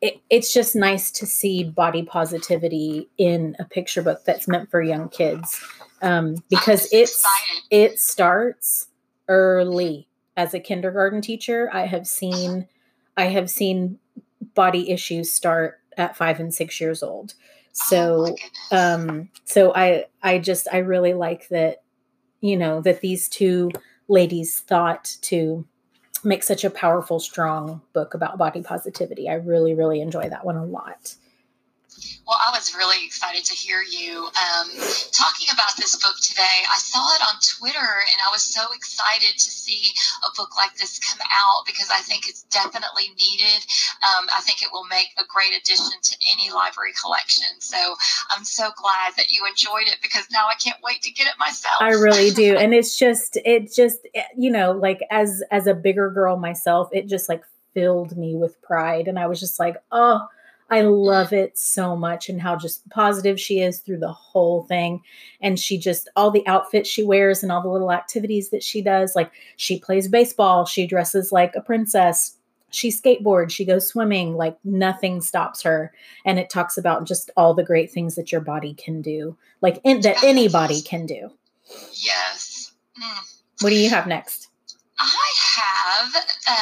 it, 0.00 0.20
it's 0.28 0.52
just 0.52 0.76
nice 0.76 1.10
to 1.12 1.26
see 1.26 1.64
body 1.64 2.02
positivity 2.02 3.08
in 3.16 3.56
a 3.58 3.64
picture 3.64 4.02
book 4.02 4.22
that's 4.24 4.46
meant 4.46 4.70
for 4.70 4.82
young 4.82 5.08
kids. 5.08 5.62
Um, 6.02 6.36
because 6.50 6.84
it's 6.92 7.24
excited. 7.24 7.62
it 7.70 7.98
starts 7.98 8.88
early. 9.28 10.06
As 10.36 10.52
a 10.52 10.58
kindergarten 10.58 11.20
teacher 11.20 11.70
i 11.72 11.86
have 11.86 12.08
seen 12.08 12.66
i 13.16 13.26
have 13.26 13.48
seen 13.48 14.00
body 14.56 14.90
issues 14.90 15.32
start 15.32 15.80
at 15.96 16.16
five 16.16 16.40
and 16.40 16.54
six 16.54 16.80
years 16.80 17.02
old. 17.02 17.34
Oh, 17.36 17.86
so 17.86 18.24
goodness. 18.24 18.50
um 18.70 19.28
so 19.44 19.74
i 19.74 20.04
i 20.22 20.38
just 20.38 20.68
i 20.72 20.78
really 20.78 21.12
like 21.12 21.48
that 21.48 21.82
you 22.40 22.56
know 22.56 22.80
that 22.82 23.00
these 23.00 23.28
two 23.28 23.70
ladies 24.06 24.60
thought 24.60 25.16
to 25.22 25.66
make 26.22 26.42
such 26.42 26.64
a 26.64 26.70
powerful 26.70 27.20
strong 27.20 27.82
book 27.92 28.14
about 28.14 28.38
body 28.38 28.62
positivity. 28.62 29.28
I 29.28 29.34
really 29.34 29.74
really 29.74 30.00
enjoy 30.00 30.28
that 30.28 30.44
one 30.44 30.56
a 30.56 30.64
lot 30.64 31.14
Well, 32.26 32.40
I 32.40 32.50
was 32.56 32.74
really 32.74 33.04
excited 33.04 33.44
to 33.44 33.54
hear 33.54 33.82
you 33.84 34.24
um, 34.32 34.68
talking 35.12 35.48
about 35.52 35.76
this 35.76 35.96
book 35.96 36.16
today. 36.22 36.64
I 36.72 36.78
saw 36.78 37.04
it 37.14 37.22
on 37.22 37.36
Twitter 37.44 37.84
and 37.84 38.18
I 38.26 38.32
was 38.32 38.42
so 38.42 38.72
excited 38.72 39.36
to 39.36 39.50
see 39.50 39.92
a 40.24 40.30
book 40.36 40.56
like 40.56 40.74
this 40.76 40.98
come 40.98 41.20
out 41.30 41.66
because 41.66 41.90
I 41.92 42.00
think 42.00 42.26
it's 42.26 42.44
definitely 42.44 43.12
needed. 43.20 43.60
Um, 44.00 44.26
I 44.32 44.40
think 44.40 44.62
it 44.62 44.72
will 44.72 44.88
make 44.88 45.12
a 45.18 45.24
great 45.28 45.52
addition 45.52 46.00
to 46.00 46.16
any 46.32 46.50
library 46.50 46.92
collection. 46.96 47.60
So 47.60 47.76
I'm 48.34 48.44
so 48.44 48.70
glad 48.76 49.12
that 49.16 49.30
you 49.30 49.44
enjoyed 49.46 49.88
it 49.92 49.98
because 50.00 50.24
now 50.32 50.46
I 50.48 50.56
can't 50.56 50.80
wait 50.82 51.02
to 51.02 51.12
get 51.12 51.26
it 51.26 51.34
myself. 51.38 51.76
i 51.80 51.90
really 51.90 52.30
do 52.30 52.56
and 52.58 52.74
it's 52.74 52.98
just 52.98 53.36
it 53.44 53.72
just 53.72 53.98
you 54.36 54.50
know 54.50 54.72
like 54.72 55.00
as 55.10 55.42
as 55.50 55.66
a 55.66 55.74
bigger 55.74 56.10
girl 56.10 56.36
myself 56.36 56.88
it 56.92 57.06
just 57.06 57.28
like 57.28 57.42
filled 57.72 58.16
me 58.16 58.34
with 58.34 58.60
pride 58.62 59.08
and 59.08 59.18
i 59.18 59.26
was 59.26 59.40
just 59.40 59.58
like 59.58 59.76
oh 59.90 60.26
I 60.70 60.80
love 60.80 61.32
it 61.32 61.58
so 61.58 61.94
much 61.94 62.28
and 62.28 62.40
how 62.40 62.56
just 62.56 62.88
positive 62.88 63.38
she 63.38 63.60
is 63.60 63.80
through 63.80 63.98
the 63.98 64.12
whole 64.12 64.64
thing. 64.64 65.02
And 65.40 65.60
she 65.60 65.78
just, 65.78 66.08
all 66.16 66.30
the 66.30 66.46
outfits 66.46 66.88
she 66.88 67.02
wears 67.02 67.42
and 67.42 67.52
all 67.52 67.62
the 67.62 67.68
little 67.68 67.92
activities 67.92 68.50
that 68.50 68.62
she 68.62 68.80
does. 68.80 69.14
Like 69.14 69.30
she 69.56 69.78
plays 69.78 70.08
baseball, 70.08 70.64
she 70.64 70.86
dresses 70.86 71.32
like 71.32 71.54
a 71.54 71.60
princess, 71.60 72.36
she 72.70 72.90
skateboards, 72.90 73.50
she 73.50 73.64
goes 73.64 73.86
swimming, 73.86 74.36
like 74.36 74.56
nothing 74.64 75.20
stops 75.20 75.62
her. 75.62 75.92
And 76.24 76.38
it 76.38 76.50
talks 76.50 76.78
about 76.78 77.06
just 77.06 77.30
all 77.36 77.54
the 77.54 77.62
great 77.62 77.90
things 77.90 78.14
that 78.16 78.32
your 78.32 78.40
body 78.40 78.74
can 78.74 79.02
do, 79.02 79.36
like 79.60 79.80
in, 79.84 80.00
that 80.00 80.24
anybody 80.24 80.80
can 80.82 81.06
do. 81.06 81.30
Yes. 81.92 82.72
Mm. 83.00 83.40
What 83.60 83.70
do 83.70 83.76
you 83.76 83.90
have 83.90 84.06
next? 84.06 84.48
I 84.98 85.32
have 85.56 86.14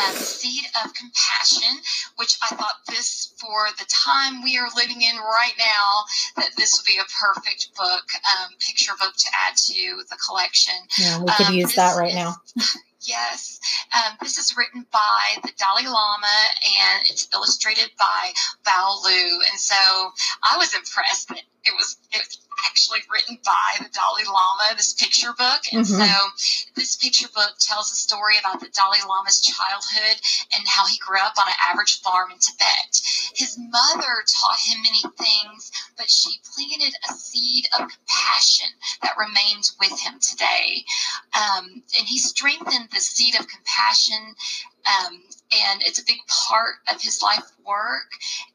um, 0.08 0.14
Seed 0.16 0.64
of 0.84 0.92
Compassion, 0.94 1.78
which 2.16 2.36
I 2.42 2.54
thought 2.56 2.80
this, 2.88 3.34
for 3.38 3.66
the 3.78 3.84
time 3.90 4.42
we 4.42 4.56
are 4.58 4.68
living 4.76 5.02
in 5.02 5.16
right 5.16 5.52
now, 5.58 6.04
that 6.36 6.50
this 6.56 6.76
would 6.78 6.86
be 6.86 6.98
a 6.98 7.04
perfect 7.20 7.74
book, 7.76 8.04
um, 8.38 8.48
picture 8.58 8.92
book 8.98 9.14
to 9.16 9.28
add 9.46 9.56
to 9.56 10.02
the 10.08 10.16
collection. 10.26 10.74
Yeah, 10.98 11.18
we 11.20 11.32
could 11.32 11.46
Um, 11.48 11.54
use 11.54 11.74
that 11.74 11.96
right 11.96 12.10
is- 12.10 12.14
now. 12.14 12.36
Yes, 13.04 13.58
um, 13.92 14.16
this 14.22 14.38
is 14.38 14.56
written 14.56 14.86
by 14.92 15.34
the 15.42 15.50
Dalai 15.58 15.88
Lama 15.90 16.38
and 16.62 17.02
it's 17.10 17.26
illustrated 17.34 17.90
by 17.98 18.32
Bao 18.64 19.02
Luu. 19.02 19.40
And 19.50 19.58
so 19.58 19.74
I 20.48 20.56
was 20.56 20.72
impressed 20.72 21.26
that 21.30 21.38
it 21.64 21.74
was 21.76 21.96
it 22.12 22.18
was 22.18 22.38
actually 22.66 23.00
written 23.10 23.38
by 23.44 23.76
the 23.78 23.88
Dalai 23.90 24.24
Lama, 24.24 24.76
this 24.76 24.92
picture 24.94 25.32
book. 25.32 25.62
And 25.72 25.84
Mhm. 25.86 25.98
so 25.98 26.30
this 26.74 26.96
picture 26.96 27.28
book 27.28 27.56
tells 27.58 27.90
a 27.92 27.96
story 27.96 28.38
about 28.38 28.60
the 28.60 28.68
Dalai 28.68 29.02
Lama's 29.06 29.40
childhood 29.40 30.20
and 30.52 30.66
how 30.68 30.86
he 30.86 30.98
grew 30.98 31.18
up 31.18 31.38
on 31.38 31.48
an 31.48 31.54
average 31.60 32.00
farm 32.00 32.30
in 32.30 32.38
Tibet. 32.38 33.00
His 33.34 33.56
mother 33.58 34.24
taught 34.40 34.58
him 34.58 34.82
many 34.82 35.02
things, 35.18 35.70
but 35.96 36.10
she 36.10 36.40
planted 36.54 36.94
a 37.08 37.14
seed 37.14 37.68
of 37.78 37.88
compassion 37.90 38.68
that 39.02 39.16
remains 39.16 39.74
with 39.80 39.98
him 40.00 40.18
today 40.20 40.84
um, 41.34 41.82
and 41.98 42.06
he 42.08 42.18
strengthened 42.18 42.88
the 42.92 43.00
seed 43.00 43.38
of 43.38 43.46
compassion 43.48 44.34
um, 44.86 45.22
and 45.52 45.82
it's 45.82 45.98
a 45.98 46.04
big 46.04 46.18
part 46.28 46.76
of 46.92 47.00
his 47.00 47.22
life 47.22 47.44
work 47.66 48.10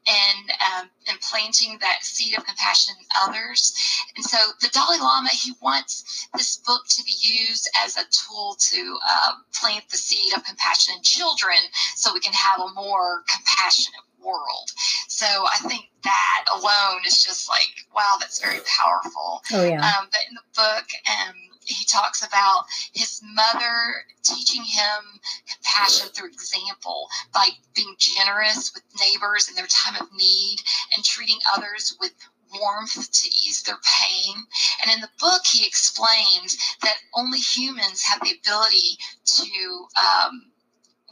and 0.07 0.50
um, 0.50 0.89
and 1.07 1.19
planting 1.22 1.77
that 1.79 2.03
seed 2.03 2.38
of 2.38 2.46
compassion 2.46 2.96
in 3.00 3.05
others. 3.24 3.74
And 4.15 4.25
so 4.25 4.38
the 4.62 4.69
dalai 4.69 4.98
lama 5.00 5.29
he 5.29 5.53
wants 5.62 6.27
this 6.34 6.57
book 6.57 6.81
to 6.89 7.03
be 7.03 7.13
used 7.22 7.69
as 7.84 7.98
a 7.98 8.03
tool 8.12 8.55
to 8.60 8.98
uh, 9.10 9.31
plant 9.53 9.86
the 9.89 9.98
seed 9.98 10.34
of 10.36 10.43
compassion 10.43 10.96
in 10.98 11.03
children 11.03 11.57
so 11.96 12.13
we 12.13 12.19
can 12.19 12.34
have 12.34 12.60
a 12.60 12.74
more 12.74 13.24
compassionate 13.34 14.01
world. 14.24 14.72
So 15.07 15.25
i 15.25 15.57
think 15.67 15.89
that 16.03 16.46
alone 16.53 17.01
is 17.05 17.24
just 17.24 17.50
like 17.50 17.72
wow 17.96 18.15
that's 18.19 18.41
very 18.41 18.60
powerful. 18.65 19.41
Oh, 19.53 19.63
yeah. 19.63 19.79
um, 19.81 20.07
but 20.12 20.22
in 20.29 20.36
the 20.36 20.48
book, 20.55 20.86
um, 21.07 21.36
he 21.67 21.86
talks 21.86 22.25
about 22.25 22.65
his 22.93 23.21
mother 23.24 24.05
teaching 24.24 24.63
him 24.63 25.19
compassion 25.47 26.07
through 26.09 26.27
example 26.27 27.07
by 27.33 27.50
being 27.75 27.95
generous 27.97 28.74
with 28.74 28.83
neighbors 29.00 29.50
in 29.50 29.55
their 29.55 29.67
time 29.67 30.01
of 30.01 30.07
need 30.13 30.57
and 30.95 31.03
treating 31.03 31.39
others 31.55 31.97
with 32.00 32.13
warmth 32.59 33.12
to 33.12 33.27
ease 33.27 33.63
their 33.63 33.79
pain. 33.83 34.36
And 34.81 34.93
in 34.93 35.01
the 35.01 35.09
book, 35.19 35.45
he 35.45 35.65
explains 35.67 36.57
that 36.81 36.95
only 37.13 37.39
humans 37.39 38.03
have 38.03 38.21
the 38.21 38.36
ability 38.41 38.97
to. 39.25 39.88
Um, 39.97 40.51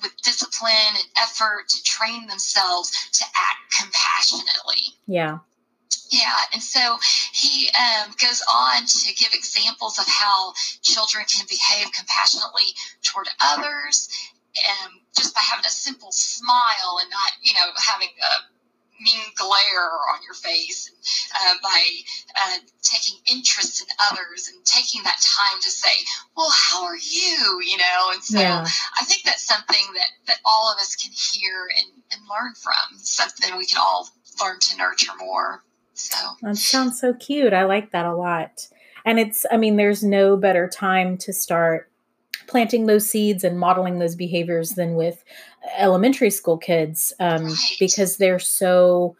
with 0.03 0.11
discipline 0.23 0.73
and 0.89 1.07
effort 1.17 1.69
to 1.69 1.81
train 1.83 2.27
themselves 2.27 2.91
to 3.13 3.23
act 3.33 3.73
compassionately. 3.79 4.81
yeah. 5.07 5.39
Yeah, 6.09 6.35
and 6.53 6.61
so 6.61 6.97
he 7.33 7.69
um, 7.73 8.13
goes 8.21 8.43
on 8.49 8.85
to 8.85 9.13
give 9.15 9.33
examples 9.33 9.97
of 9.97 10.05
how 10.07 10.53
children 10.81 11.25
can 11.25 11.45
behave 11.49 11.91
compassionately 11.93 12.65
toward 13.01 13.27
others, 13.41 14.07
um, 14.69 15.01
just 15.17 15.33
by 15.33 15.41
having 15.41 15.65
a 15.65 15.69
simple 15.69 16.11
smile 16.11 16.99
and 17.01 17.09
not, 17.09 17.31
you 17.41 17.53
know, 17.53 17.67
having 17.77 18.09
a 18.09 18.55
mean 19.01 19.25
glare 19.35 19.91
on 20.13 20.23
your 20.23 20.33
face, 20.35 20.89
uh, 21.35 21.53
by 21.61 21.83
uh, 22.39 22.57
taking 22.81 23.19
interest 23.29 23.81
in 23.81 23.87
others 24.11 24.47
and 24.47 24.63
taking 24.65 25.03
that 25.03 25.19
time 25.21 25.59
to 25.61 25.69
say, 25.69 25.91
"Well, 26.37 26.49
how 26.49 26.85
are 26.85 26.95
you?" 26.95 27.61
You 27.65 27.77
know, 27.77 28.11
and 28.13 28.23
so 28.23 28.39
Yeah. 28.39 28.65
I 29.01 29.05
think 29.05 29.23
that's 29.23 29.45
something 29.45 29.93
that 29.95 30.09
that 30.27 30.39
all 30.45 30.71
of 30.71 30.79
us 30.79 30.95
can 30.95 31.11
hear 31.11 31.67
and, 31.77 32.03
and 32.11 32.21
learn 32.29 32.53
from. 32.55 32.99
Something 32.99 33.57
we 33.57 33.65
can 33.65 33.79
all 33.79 34.09
learn 34.41 34.59
to 34.59 34.77
nurture 34.77 35.15
more. 35.17 35.63
So. 35.95 36.17
That 36.41 36.57
sounds 36.57 36.99
so 36.99 37.13
cute. 37.13 37.53
I 37.53 37.63
like 37.65 37.91
that 37.91 38.05
a 38.05 38.15
lot. 38.15 38.67
And 39.05 39.19
it's, 39.19 39.45
I 39.51 39.57
mean, 39.57 39.75
there's 39.77 40.03
no 40.03 40.35
better 40.37 40.67
time 40.67 41.17
to 41.19 41.33
start 41.33 41.89
planting 42.47 42.85
those 42.85 43.09
seeds 43.09 43.43
and 43.43 43.59
modeling 43.59 43.99
those 43.99 44.15
behaviors 44.15 44.71
than 44.71 44.95
with 44.95 45.23
elementary 45.77 46.29
school 46.29 46.57
kids 46.57 47.13
um, 47.19 47.45
Right. 47.45 47.55
because 47.79 48.17
they're 48.17 48.39
so. 48.39 49.15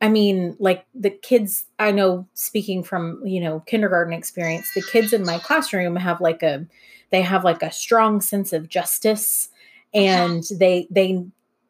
I 0.00 0.08
mean, 0.08 0.56
like 0.58 0.84
the 0.96 1.10
kids, 1.10 1.66
I 1.78 1.92
know 1.92 2.26
speaking 2.34 2.82
from, 2.82 3.22
you 3.24 3.40
know, 3.40 3.60
kindergarten 3.60 4.12
experience, 4.12 4.68
the 4.74 4.82
kids 4.82 5.12
in 5.12 5.24
my 5.24 5.38
classroom 5.38 5.94
have 5.94 6.20
like 6.20 6.42
a, 6.42 6.66
they 7.10 7.22
have 7.22 7.44
like 7.44 7.62
a 7.62 7.70
strong 7.70 8.20
sense 8.20 8.52
of 8.52 8.68
justice 8.68 9.48
and 9.94 10.42
they, 10.58 10.88
they, 10.90 11.24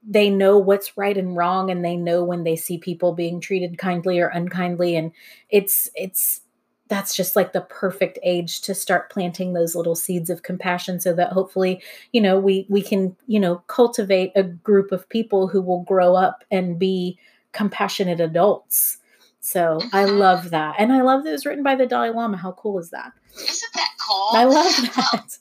they 0.07 0.29
know 0.31 0.59
what's 0.59 0.97
right 0.97 1.17
and 1.17 1.37
wrong 1.37 1.71
and 1.71 1.85
they 1.85 1.97
know 1.97 2.25
when 2.25 2.45
they 2.45 2.57
see 2.57 2.79
people 2.79 3.13
being 3.13 3.41
treated 3.41 3.79
kindly 3.79 4.19
or 4.19 4.29
unkindly 4.29 4.97
and 4.97 5.13
it's 5.51 5.89
it's 5.95 6.41
that's 6.89 7.15
just 7.17 7.37
like 7.37 7.53
the 7.53 7.61
perfect 7.63 8.19
age 8.23 8.61
to 8.61 8.75
start 8.75 9.11
planting 9.11 9.53
those 9.55 9.75
little 9.75 9.95
seeds 9.95 10.29
of 10.29 10.43
compassion 10.43 11.01
so 11.01 11.15
that 11.15 11.33
hopefully 11.33 11.81
you 12.13 12.21
know 12.21 12.39
we 12.39 12.67
we 12.69 12.83
can 12.83 13.17
you 13.29 13.39
know 13.41 13.57
cultivate 13.69 14.33
a 14.35 14.43
group 14.43 14.93
of 14.93 15.09
people 15.09 15.47
who 15.49 15.63
will 15.63 15.83
grow 15.85 16.15
up 16.17 16.45
and 16.51 16.79
be 16.79 17.17
compassionate 17.53 18.21
adults. 18.21 18.99
So 19.41 19.79
i 19.93 20.05
Mhm. 20.05 20.19
love 20.19 20.51
that. 20.51 20.75
And 20.79 20.93
i 20.93 21.01
love 21.03 21.23
that 21.25 21.31
it 21.31 21.33
was 21.33 21.47
written 21.47 21.63
by 21.65 21.75
the 21.77 21.87
dalai 21.87 22.11
lama. 22.11 22.37
How 22.37 22.53
cool 22.53 22.79
is 22.79 22.91
that? 22.91 23.13
Isn't 23.37 23.73
that 23.75 23.91
cool? 24.07 24.29
i 24.33 24.45
love 24.45 24.73
that 24.97 25.39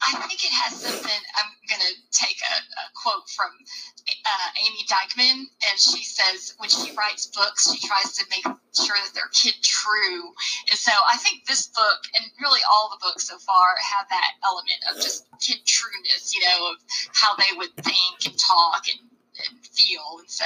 I 0.00 0.16
think 0.26 0.40
it 0.44 0.52
has 0.64 0.80
something. 0.80 1.20
I'm 1.36 1.52
going 1.68 1.84
to 1.84 1.94
take 2.10 2.40
a, 2.40 2.56
a 2.56 2.84
quote 2.96 3.28
from 3.28 3.52
uh, 3.52 4.48
Ame 4.56 4.80
Dyckman, 4.88 5.44
and 5.68 5.76
she 5.76 6.02
says 6.04 6.54
when 6.56 6.70
she 6.70 6.96
writes 6.96 7.26
books, 7.26 7.70
she 7.70 7.86
tries 7.86 8.16
to 8.16 8.24
make 8.30 8.44
sure 8.72 8.96
that 8.96 9.12
they're 9.12 9.30
kid 9.32 9.54
true. 9.62 10.32
And 10.70 10.78
so 10.78 10.92
I 11.06 11.16
think 11.18 11.44
this 11.44 11.68
book, 11.68 12.00
and 12.16 12.24
really 12.40 12.60
all 12.70 12.88
the 12.90 13.04
books 13.04 13.28
so 13.28 13.36
far, 13.38 13.76
have 13.76 14.08
that 14.08 14.32
element 14.44 14.80
of 14.90 14.96
just 15.02 15.26
kid 15.40 15.60
trueness, 15.66 16.34
you 16.34 16.40
know, 16.48 16.72
of 16.72 16.76
how 17.12 17.36
they 17.36 17.56
would 17.56 17.74
think 17.76 18.24
and 18.24 18.38
talk 18.38 18.88
and, 18.88 19.04
and 19.36 19.66
feel. 19.66 20.16
And 20.18 20.30
so 20.30 20.44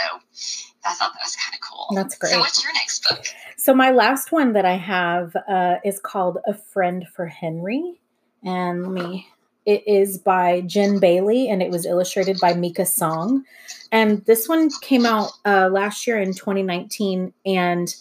I 0.85 0.95
thought 0.95 1.13
that 1.15 1.23
was 1.23 1.37
kind 1.37 1.55
of 1.55 1.61
cool. 1.61 1.87
That's 1.95 2.19
great. 2.19 2.33
So, 2.33 2.41
what's 2.41 2.63
your 2.63 2.73
next 2.73 3.09
book? 3.09 3.25
So 3.57 3.75
my 3.75 3.91
last 3.91 4.33
one 4.33 4.53
that 4.55 4.65
I 4.65 4.77
have 4.77 5.35
uh, 5.49 5.77
is 5.85 6.01
called 6.01 6.39
"A 6.47 6.55
Friend 6.55 7.07
for 7.09 7.27
Henry," 7.27 8.01
and 8.43 8.83
let 8.83 8.93
me 8.93 9.29
it 9.67 9.87
is 9.87 10.19
by 10.19 10.61
Jenn 10.63 10.99
Bailey 10.99 11.49
and 11.49 11.63
it 11.63 11.71
was 11.71 11.87
illustrated 11.87 12.39
by 12.41 12.55
Mika 12.55 12.85
Song. 12.85 13.45
And 13.91 14.25
this 14.27 14.49
one 14.49 14.71
came 14.83 15.07
out 15.07 15.33
uh, 15.45 15.69
last 15.73 16.07
year 16.07 16.21
in 16.21 16.35
2019 16.35 17.33
and 17.47 17.95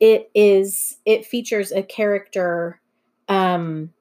it 0.00 0.30
is 0.34 0.98
it 1.04 1.26
features 1.26 1.72
a 1.72 1.82
character 1.82 2.80
um, 3.28 3.92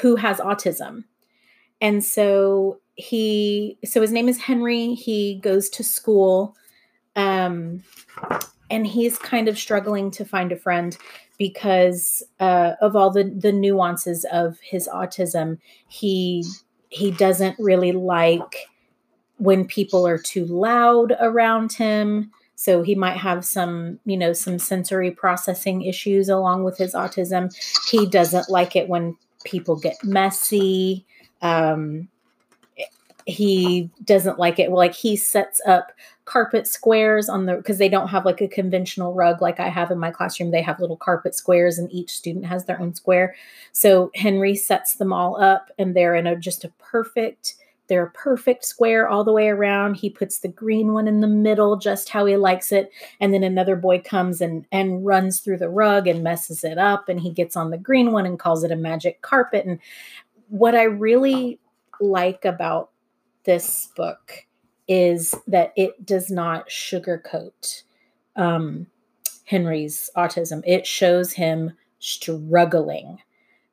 who 0.00 0.16
has 0.16 0.38
autism. 0.38 1.04
And 1.80 2.04
so 2.04 2.80
he 2.96 3.78
so 3.84 4.00
his 4.00 4.12
name 4.12 4.28
is 4.28 4.38
Henry. 4.38 4.94
He 4.94 5.36
goes 5.36 5.68
to 5.70 5.84
school 5.84 6.56
um 7.16 7.82
and 8.70 8.86
he's 8.86 9.18
kind 9.18 9.46
of 9.46 9.58
struggling 9.58 10.10
to 10.10 10.24
find 10.24 10.50
a 10.50 10.56
friend 10.56 10.96
because 11.38 12.22
uh, 12.40 12.72
of 12.80 12.96
all 12.96 13.10
the 13.10 13.24
the 13.24 13.52
nuances 13.52 14.24
of 14.32 14.58
his 14.60 14.88
autism. 14.88 15.58
He 15.88 16.44
he 16.88 17.10
doesn't 17.10 17.56
really 17.58 17.92
like 17.92 18.68
when 19.38 19.66
people 19.66 20.06
are 20.06 20.18
too 20.18 20.46
loud 20.46 21.12
around 21.20 21.72
him. 21.72 22.30
So 22.56 22.82
he 22.82 22.94
might 22.94 23.16
have 23.16 23.44
some, 23.44 23.98
you 24.04 24.16
know, 24.16 24.32
some 24.32 24.60
sensory 24.60 25.10
processing 25.10 25.82
issues 25.82 26.28
along 26.28 26.62
with 26.62 26.78
his 26.78 26.94
autism. 26.94 27.52
He 27.90 28.06
doesn't 28.06 28.48
like 28.48 28.76
it 28.76 28.88
when 28.88 29.16
people 29.44 29.74
get 29.76 29.96
messy. 30.04 31.04
Um, 31.42 32.08
he 33.26 33.90
doesn't 34.04 34.38
like 34.38 34.58
it. 34.58 34.70
Like 34.70 34.94
he 34.94 35.16
sets 35.16 35.60
up 35.66 35.92
carpet 36.24 36.66
squares 36.66 37.28
on 37.28 37.46
the 37.46 37.54
because 37.56 37.78
they 37.78 37.88
don't 37.88 38.08
have 38.08 38.24
like 38.24 38.40
a 38.40 38.48
conventional 38.48 39.14
rug 39.14 39.42
like 39.42 39.60
I 39.60 39.68
have 39.68 39.90
in 39.90 39.98
my 39.98 40.10
classroom. 40.10 40.50
They 40.50 40.62
have 40.62 40.80
little 40.80 40.96
carpet 40.96 41.34
squares, 41.34 41.78
and 41.78 41.92
each 41.92 42.10
student 42.10 42.46
has 42.46 42.64
their 42.64 42.80
own 42.80 42.94
square. 42.94 43.34
So 43.72 44.10
Henry 44.14 44.54
sets 44.54 44.94
them 44.94 45.12
all 45.12 45.40
up, 45.42 45.70
and 45.78 45.94
they're 45.94 46.14
in 46.14 46.26
a 46.26 46.36
just 46.36 46.64
a 46.64 46.72
perfect. 46.78 47.54
They're 47.86 48.06
a 48.06 48.10
perfect 48.12 48.64
square 48.64 49.06
all 49.06 49.24
the 49.24 49.32
way 49.32 49.48
around. 49.48 49.96
He 49.96 50.08
puts 50.08 50.38
the 50.38 50.48
green 50.48 50.94
one 50.94 51.06
in 51.06 51.20
the 51.20 51.26
middle, 51.26 51.76
just 51.76 52.08
how 52.08 52.24
he 52.24 52.36
likes 52.36 52.72
it, 52.72 52.90
and 53.20 53.34
then 53.34 53.42
another 53.42 53.76
boy 53.76 54.00
comes 54.00 54.40
and 54.40 54.64
and 54.72 55.04
runs 55.04 55.40
through 55.40 55.58
the 55.58 55.68
rug 55.68 56.08
and 56.08 56.24
messes 56.24 56.64
it 56.64 56.78
up, 56.78 57.08
and 57.08 57.20
he 57.20 57.30
gets 57.30 57.56
on 57.56 57.70
the 57.70 57.78
green 57.78 58.12
one 58.12 58.24
and 58.24 58.38
calls 58.38 58.64
it 58.64 58.72
a 58.72 58.76
magic 58.76 59.20
carpet. 59.20 59.66
And 59.66 59.78
what 60.48 60.74
I 60.74 60.84
really 60.84 61.58
like 62.00 62.44
about 62.44 62.90
this 63.44 63.90
book 63.94 64.46
is 64.88 65.34
that 65.46 65.72
it 65.76 66.04
does 66.04 66.30
not 66.30 66.68
sugarcoat 66.68 67.82
um, 68.36 68.86
Henry's 69.44 70.10
autism. 70.16 70.62
It 70.66 70.86
shows 70.86 71.32
him 71.32 71.72
struggling, 71.98 73.18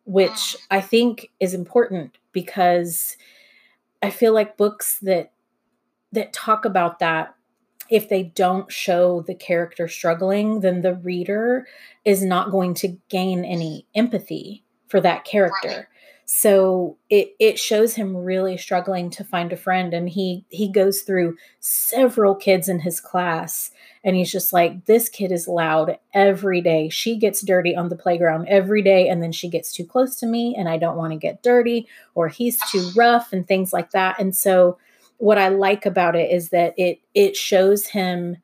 which 0.06 0.56
I 0.70 0.82
think 0.82 1.30
is 1.40 1.54
important 1.54 2.18
because 2.32 3.18
I 4.02 4.10
feel 4.10 4.34
like 4.34 4.58
books 4.58 5.00
that 5.00 5.32
that 6.14 6.34
talk 6.34 6.66
about 6.66 7.00
that 7.00 7.36
if 7.90 8.08
they 8.08 8.24
don't 8.24 8.72
show 8.72 9.22
the 9.22 9.36
character 9.36 9.88
struggling, 9.88 10.62
then 10.62 10.82
the 10.82 10.96
reader 10.96 11.68
is 12.06 12.24
not 12.24 12.52
going 12.52 12.74
to 12.76 12.98
gain 13.10 13.44
any 13.44 13.86
empathy 13.96 14.64
for 14.88 15.02
that 15.02 15.26
character 15.26 15.90
so 16.34 16.96
it 17.10 17.36
it 17.40 17.60
shows 17.60 17.96
him 17.96 18.16
really 18.16 18.56
struggling 18.56 19.10
to 19.10 19.22
find 19.22 19.52
a 19.52 19.58
friend 19.58 19.94
and 19.94 20.08
he 20.08 20.46
he 20.48 20.72
goes 20.72 21.02
through 21.02 21.36
several 21.60 22.36
kids 22.36 22.70
in 22.70 22.80
his 22.80 23.02
class 23.02 23.70
and 24.02 24.16
he's 24.16 24.32
just 24.32 24.54
like 24.54 24.86
this 24.86 25.10
kid 25.10 25.30
is 25.30 25.46
loud 25.46 26.00
every 26.14 26.62
day. 26.62 26.88
She 26.88 27.18
gets 27.18 27.42
dirty 27.42 27.76
on 27.76 27.90
the 27.90 27.98
playground 27.98 28.48
every 28.48 28.82
day 28.82 29.10
and 29.10 29.22
then 29.22 29.34
she 29.34 29.50
gets 29.50 29.74
too 29.74 29.86
close 29.86 30.16
to 30.16 30.26
me 30.26 30.56
and 30.58 30.70
i 30.70 30.78
don't 30.78 30.96
want 30.96 31.12
to 31.12 31.20
get 31.20 31.44
dirty 31.44 31.86
or 32.16 32.30
he's 32.30 32.58
too 32.72 32.92
rough 32.96 33.34
and 33.34 33.46
things 33.46 33.74
like 33.74 33.92
that. 33.92 34.18
And 34.18 34.34
so 34.34 34.78
what 35.18 35.38
i 35.38 35.50
like 35.50 35.86
about 35.86 36.16
it 36.16 36.32
is 36.32 36.48
that 36.52 36.74
it 36.78 37.02
it 37.14 37.36
shows 37.36 37.88
him 37.88 38.38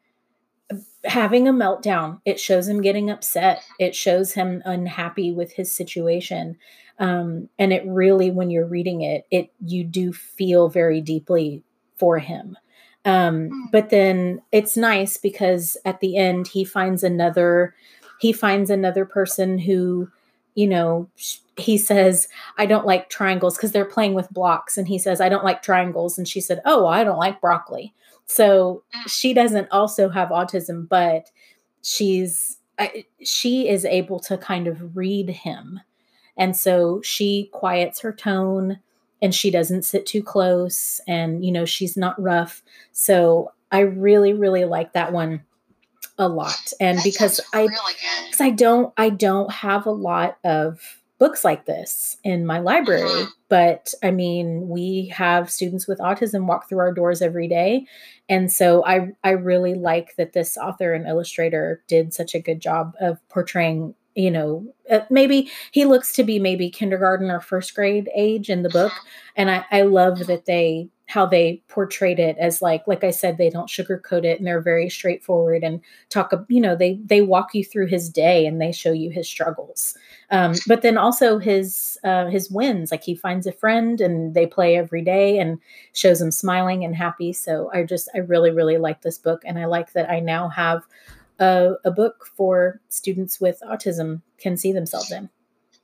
having 1.07 1.47
a 1.47 1.53
meltdown 1.53 2.19
it 2.25 2.39
shows 2.39 2.67
him 2.67 2.81
getting 2.81 3.09
upset 3.09 3.61
it 3.79 3.95
shows 3.95 4.33
him 4.33 4.61
unhappy 4.65 5.31
with 5.31 5.53
his 5.53 5.71
situation 5.71 6.57
um, 6.99 7.47
and 7.59 7.71
it 7.71 7.83
really 7.85 8.31
when 8.31 8.49
you're 8.49 8.67
reading 8.67 9.01
it 9.01 9.25
it 9.31 9.51
you 9.65 9.83
do 9.83 10.11
feel 10.11 10.69
very 10.69 11.01
deeply 11.01 11.63
for 11.97 12.19
him 12.19 12.57
um, 13.05 13.49
mm. 13.49 13.71
but 13.71 13.89
then 13.89 14.41
it's 14.51 14.75
nice 14.75 15.17
because 15.17 15.77
at 15.85 15.99
the 15.99 16.17
end 16.17 16.47
he 16.47 16.63
finds 16.63 17.03
another 17.03 17.73
he 18.19 18.33
finds 18.33 18.69
another 18.69 19.05
person 19.05 19.57
who 19.57 20.09
you 20.55 20.67
know 20.67 21.07
he 21.55 21.77
says 21.77 22.27
i 22.57 22.65
don't 22.65 22.85
like 22.85 23.09
triangles 23.09 23.55
because 23.55 23.71
they're 23.71 23.85
playing 23.85 24.13
with 24.13 24.31
blocks 24.31 24.77
and 24.77 24.87
he 24.87 24.97
says 24.97 25.21
i 25.21 25.29
don't 25.29 25.45
like 25.45 25.61
triangles 25.61 26.17
and 26.17 26.27
she 26.27 26.41
said 26.41 26.61
oh 26.65 26.87
i 26.87 27.03
don't 27.03 27.19
like 27.19 27.39
broccoli 27.39 27.93
so 28.27 28.83
mm. 28.95 29.09
she 29.09 29.33
doesn't 29.33 29.67
also 29.71 30.09
have 30.09 30.29
autism 30.29 30.87
but 30.87 31.31
she's 31.81 32.57
I, 32.79 33.05
she 33.23 33.67
is 33.67 33.85
able 33.85 34.19
to 34.21 34.37
kind 34.37 34.67
of 34.67 34.95
read 34.95 35.29
him 35.29 35.79
and 36.37 36.55
so 36.55 37.01
she 37.01 37.49
quiets 37.51 38.01
her 38.01 38.13
tone 38.13 38.79
and 39.21 39.33
she 39.33 39.49
doesn't 39.49 39.83
sit 39.83 40.05
too 40.05 40.21
close 40.21 41.01
and, 41.07 41.43
you 41.43 41.51
know, 41.51 41.65
she's 41.65 41.97
not 41.97 42.21
rough. 42.21 42.61
So 42.91 43.51
I 43.71 43.79
really, 43.79 44.33
really 44.33 44.65
like 44.65 44.93
that 44.93 45.11
one 45.11 45.43
a 46.19 46.29
lot. 46.29 46.71
And 46.79 46.99
that 46.99 47.03
because 47.03 47.41
I, 47.53 47.61
really 47.61 47.93
because 48.25 48.41
I 48.41 48.51
don't, 48.51 48.93
I 48.97 49.09
don't 49.09 49.51
have 49.51 49.85
a 49.87 49.91
lot 49.91 50.37
of 50.43 50.96
books 51.19 51.43
like 51.43 51.65
this 51.65 52.17
in 52.23 52.45
my 52.45 52.59
library. 52.59 53.09
Mm-hmm. 53.09 53.29
But 53.49 53.93
I 54.03 54.11
mean, 54.11 54.67
we 54.69 55.11
have 55.15 55.49
students 55.49 55.87
with 55.87 55.99
autism 55.99 56.45
walk 56.45 56.69
through 56.69 56.79
our 56.79 56.93
doors 56.93 57.21
every 57.21 57.47
day. 57.47 57.85
And 58.29 58.51
so 58.51 58.85
I 58.85 59.09
I 59.23 59.31
really 59.31 59.73
like 59.73 60.15
that 60.17 60.33
this 60.33 60.57
author 60.57 60.93
and 60.93 61.07
illustrator 61.07 61.83
did 61.87 62.13
such 62.13 62.35
a 62.35 62.41
good 62.41 62.59
job 62.59 62.93
of 62.99 63.19
portraying 63.29 63.95
you 64.15 64.31
know 64.31 64.65
uh, 64.89 65.01
maybe 65.11 65.49
he 65.71 65.85
looks 65.85 66.11
to 66.11 66.23
be 66.23 66.39
maybe 66.39 66.71
kindergarten 66.71 67.29
or 67.29 67.39
first 67.39 67.75
grade 67.75 68.09
age 68.15 68.49
in 68.49 68.63
the 68.63 68.69
book 68.69 68.91
and 69.35 69.51
i 69.51 69.63
i 69.69 69.83
love 69.83 70.25
that 70.25 70.45
they 70.45 70.89
how 71.07 71.25
they 71.25 71.61
portrayed 71.69 72.19
it 72.19 72.37
as 72.37 72.61
like 72.61 72.85
like 72.87 73.03
i 73.03 73.11
said 73.11 73.37
they 73.37 73.49
don't 73.49 73.69
sugarcoat 73.69 74.23
it 74.23 74.37
and 74.37 74.45
they're 74.45 74.61
very 74.61 74.89
straightforward 74.89 75.63
and 75.63 75.81
talk 76.09 76.31
you 76.49 76.61
know 76.61 76.75
they 76.75 76.99
they 77.05 77.21
walk 77.21 77.55
you 77.55 77.63
through 77.63 77.87
his 77.87 78.09
day 78.09 78.45
and 78.45 78.61
they 78.61 78.71
show 78.71 78.91
you 78.91 79.09
his 79.09 79.27
struggles 79.27 79.97
um, 80.29 80.53
but 80.67 80.81
then 80.81 80.97
also 80.97 81.37
his 81.39 81.97
uh, 82.03 82.27
his 82.27 82.51
wins 82.51 82.91
like 82.91 83.03
he 83.03 83.15
finds 83.15 83.47
a 83.47 83.51
friend 83.51 84.01
and 84.01 84.35
they 84.35 84.45
play 84.45 84.75
every 84.75 85.01
day 85.01 85.39
and 85.39 85.59
shows 85.93 86.21
him 86.21 86.31
smiling 86.31 86.83
and 86.83 86.95
happy 86.95 87.33
so 87.33 87.71
i 87.73 87.83
just 87.83 88.09
i 88.13 88.19
really 88.19 88.51
really 88.51 88.77
like 88.77 89.01
this 89.01 89.17
book 89.17 89.41
and 89.45 89.57
i 89.57 89.65
like 89.65 89.93
that 89.93 90.09
i 90.09 90.19
now 90.19 90.49
have 90.49 90.83
a, 91.39 91.73
a 91.85 91.91
book 91.91 92.27
for 92.35 92.79
students 92.89 93.39
with 93.39 93.61
autism 93.61 94.21
can 94.37 94.57
see 94.57 94.71
themselves 94.71 95.11
in. 95.11 95.29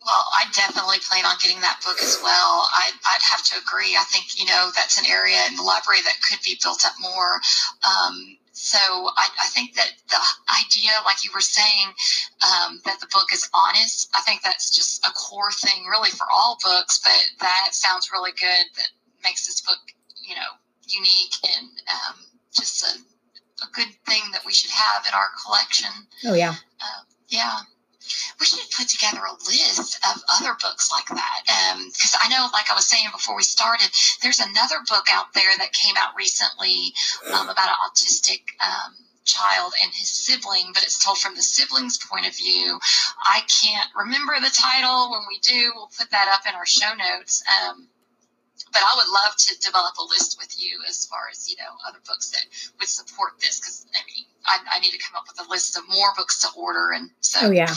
Well, 0.05 0.25
I 0.35 0.45
definitely 0.53 0.97
plan 1.07 1.25
on 1.25 1.35
getting 1.41 1.61
that 1.61 1.79
book 1.83 1.97
as 2.01 2.19
well. 2.21 2.67
I, 2.71 2.91
would 2.91 3.23
have 3.23 3.43
to 3.43 3.59
agree. 3.59 3.95
I 3.95 4.03
think, 4.03 4.37
you 4.37 4.45
know, 4.45 4.69
that's 4.75 4.99
an 4.99 5.05
area 5.07 5.39
in 5.49 5.55
the 5.55 5.63
library 5.63 6.01
that 6.03 6.21
could 6.27 6.39
be 6.43 6.59
built 6.61 6.85
up 6.85 6.93
more. 6.99 7.39
Um, 7.87 8.37
so 8.51 8.77
I, 8.77 9.27
I, 9.41 9.47
think 9.47 9.75
that 9.75 9.91
the 10.09 10.19
idea, 10.59 10.91
like 11.05 11.23
you 11.23 11.31
were 11.33 11.41
saying, 11.41 11.87
um, 12.43 12.81
that 12.85 12.99
the 12.99 13.07
book 13.13 13.31
is 13.33 13.49
honest, 13.53 14.09
I 14.13 14.21
think 14.21 14.41
that's 14.43 14.75
just 14.75 15.05
a 15.07 15.11
core 15.11 15.51
thing 15.51 15.85
really 15.89 16.11
for 16.11 16.27
all 16.31 16.57
books, 16.61 16.99
but 16.99 17.23
that 17.39 17.69
sounds 17.71 18.11
really 18.11 18.31
good. 18.31 18.65
That 18.75 18.89
makes 19.23 19.47
this 19.47 19.61
book, 19.61 19.79
you 20.21 20.35
know, 20.35 20.59
unique 20.85 21.33
and 21.57 21.67
um, 21.89 22.15
just 22.53 22.83
a 22.83 22.99
a 23.63 23.71
good 23.71 23.93
thing 24.05 24.21
that 24.31 24.45
we 24.45 24.51
should 24.51 24.71
have 24.71 25.05
in 25.07 25.13
our 25.13 25.29
collection. 25.43 25.91
Oh 26.25 26.33
yeah. 26.33 26.55
Uh, 26.81 27.03
yeah. 27.29 27.59
We 28.39 28.45
should 28.45 28.59
put 28.75 28.87
together 28.87 29.21
a 29.23 29.33
list 29.45 29.99
of 30.09 30.23
other 30.39 30.55
books 30.61 30.91
like 30.91 31.07
that. 31.07 31.39
Because 31.87 32.15
um, 32.15 32.21
I 32.23 32.29
know, 32.29 32.47
like 32.53 32.69
I 32.69 32.75
was 32.75 32.85
saying 32.85 33.07
before 33.11 33.35
we 33.35 33.43
started, 33.43 33.89
there's 34.21 34.39
another 34.39 34.79
book 34.89 35.05
out 35.11 35.33
there 35.33 35.57
that 35.59 35.73
came 35.73 35.95
out 35.97 36.15
recently 36.15 36.93
um, 37.33 37.49
about 37.49 37.69
an 37.69 37.79
autistic 37.87 38.41
um, 38.59 38.93
child 39.25 39.73
and 39.81 39.91
his 39.93 40.09
sibling, 40.09 40.71
but 40.73 40.83
it's 40.83 41.03
told 41.03 41.17
from 41.17 41.35
the 41.35 41.41
sibling's 41.41 41.97
point 41.97 42.27
of 42.27 42.35
view. 42.35 42.79
I 43.23 43.41
can't 43.47 43.89
remember 43.95 44.39
the 44.39 44.53
title. 44.53 45.11
When 45.11 45.23
we 45.27 45.39
do, 45.39 45.71
we'll 45.75 45.91
put 45.97 46.11
that 46.11 46.27
up 46.27 46.47
in 46.47 46.55
our 46.55 46.65
show 46.65 46.93
notes. 46.95 47.43
Um, 47.47 47.87
but 48.71 48.81
I 48.81 48.95
would 48.97 49.09
love 49.13 49.35
to 49.37 49.59
develop 49.59 49.95
a 49.97 50.03
list 50.03 50.37
with 50.39 50.59
you 50.59 50.79
as 50.89 51.05
far 51.05 51.29
as 51.31 51.49
you 51.49 51.55
know 51.57 51.77
other 51.87 51.99
books 52.07 52.31
that 52.31 52.43
would 52.79 52.89
support 52.89 53.39
this 53.39 53.59
because 53.59 53.85
I 53.93 54.01
mean 54.05 54.25
I, 54.45 54.57
I, 54.75 54.79
need 54.79 54.91
to 54.91 54.97
come 54.97 55.15
up 55.15 55.25
with 55.27 55.45
a 55.45 55.49
list 55.49 55.77
of 55.77 55.83
more 55.89 56.09
books 56.15 56.41
to 56.41 56.47
order 56.57 56.91
and 56.91 57.09
so 57.21 57.47
oh 57.47 57.51
yeah 57.51 57.73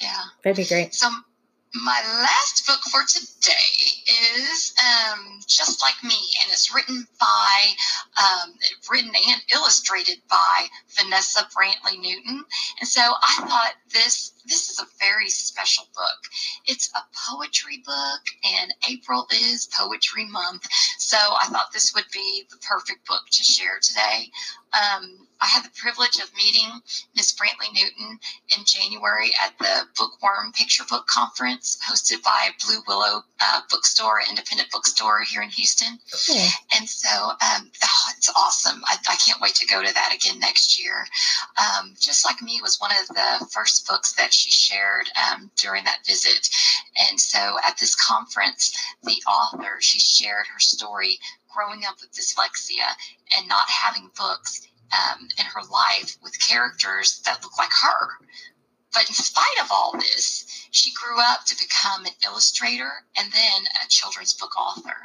yeah 0.00 0.22
that'd 0.42 0.56
be 0.56 0.64
great 0.64 0.94
so 0.94 1.08
my 1.74 2.02
last 2.20 2.66
book 2.66 2.80
for 2.90 3.02
today 3.06 3.52
is 4.42 4.74
um, 4.80 5.40
just 5.46 5.80
like 5.82 6.02
me, 6.02 6.16
and 6.42 6.52
it's 6.52 6.74
written 6.74 7.06
by, 7.20 7.68
um, 8.18 8.54
written 8.90 9.12
and 9.28 9.42
illustrated 9.54 10.18
by 10.28 10.66
Vanessa 10.96 11.46
Brantley 11.56 12.00
Newton. 12.00 12.44
And 12.80 12.88
so 12.88 13.00
I 13.00 13.46
thought 13.46 13.74
this 13.92 14.32
this 14.46 14.68
is 14.68 14.80
a 14.80 14.86
very 14.98 15.28
special 15.28 15.86
book. 15.94 16.32
It's 16.66 16.90
a 16.96 17.02
poetry 17.30 17.82
book, 17.86 18.22
and 18.60 18.74
April 18.90 19.26
is 19.30 19.66
Poetry 19.66 20.26
Month, 20.26 20.66
so 20.98 21.18
I 21.18 21.46
thought 21.50 21.72
this 21.72 21.94
would 21.94 22.10
be 22.12 22.46
the 22.50 22.58
perfect 22.58 23.06
book 23.06 23.22
to 23.30 23.44
share 23.44 23.78
today. 23.80 24.30
Um, 24.72 25.28
I 25.40 25.46
had 25.46 25.64
the 25.64 25.70
privilege 25.70 26.18
of 26.18 26.34
meeting 26.36 26.68
Ms. 27.16 27.32
Brantley 27.32 27.72
Newton 27.72 28.18
in 28.56 28.64
January 28.64 29.32
at 29.42 29.56
the 29.58 29.86
Bookworm 29.96 30.52
Picture 30.52 30.84
Book 30.88 31.06
Conference 31.06 31.78
hosted 31.88 32.22
by 32.22 32.50
Blue 32.64 32.80
Willow 32.86 33.24
uh, 33.40 33.60
Bookstore, 33.70 34.20
independent 34.28 34.70
bookstore 34.70 35.22
here 35.22 35.40
in 35.40 35.48
Houston. 35.48 35.98
And 36.76 36.88
so 36.88 37.30
um, 37.30 37.70
oh, 37.82 38.04
it's 38.16 38.30
awesome. 38.36 38.82
I, 38.84 38.96
I, 39.08 39.16
can't 39.16 39.40
wait 39.40 39.54
to 39.56 39.66
go 39.66 39.82
to 39.82 39.94
that 39.94 40.14
again 40.14 40.38
next 40.38 40.78
year. 40.78 41.06
Um, 41.58 41.94
Just 41.98 42.24
Like 42.24 42.42
Me 42.42 42.60
was 42.62 42.78
one 42.78 42.92
of 43.00 43.08
the 43.08 43.46
first 43.50 43.86
books 43.86 44.12
that 44.14 44.34
she 44.34 44.50
shared 44.50 45.08
um, 45.32 45.50
during 45.56 45.84
that 45.84 46.04
visit. 46.06 46.50
And 47.08 47.18
so 47.18 47.56
at 47.66 47.78
this 47.78 47.94
conference, 47.94 48.76
the 49.02 49.22
author, 49.26 49.78
she 49.80 49.98
shared 49.98 50.46
her 50.52 50.60
story 50.60 51.18
growing 51.52 51.84
up 51.86 51.96
with 52.00 52.12
dyslexia 52.12 52.86
and 53.36 53.48
not 53.48 53.68
having 53.68 54.10
books 54.16 54.66
um, 54.92 55.28
in 55.38 55.44
her 55.44 55.62
life 55.70 56.16
with 56.22 56.38
characters 56.40 57.20
that 57.24 57.42
look 57.42 57.56
like 57.58 57.72
her. 57.72 58.26
But 58.92 59.08
in 59.08 59.14
spite 59.14 59.62
of 59.62 59.70
all 59.70 59.92
this, 59.98 60.66
she 60.72 60.92
grew 60.92 61.20
up 61.20 61.44
to 61.46 61.56
become 61.56 62.06
an 62.06 62.12
illustrator 62.26 62.90
and 63.16 63.30
then 63.32 63.62
a 63.84 63.88
children's 63.88 64.34
book 64.34 64.56
author. 64.58 64.96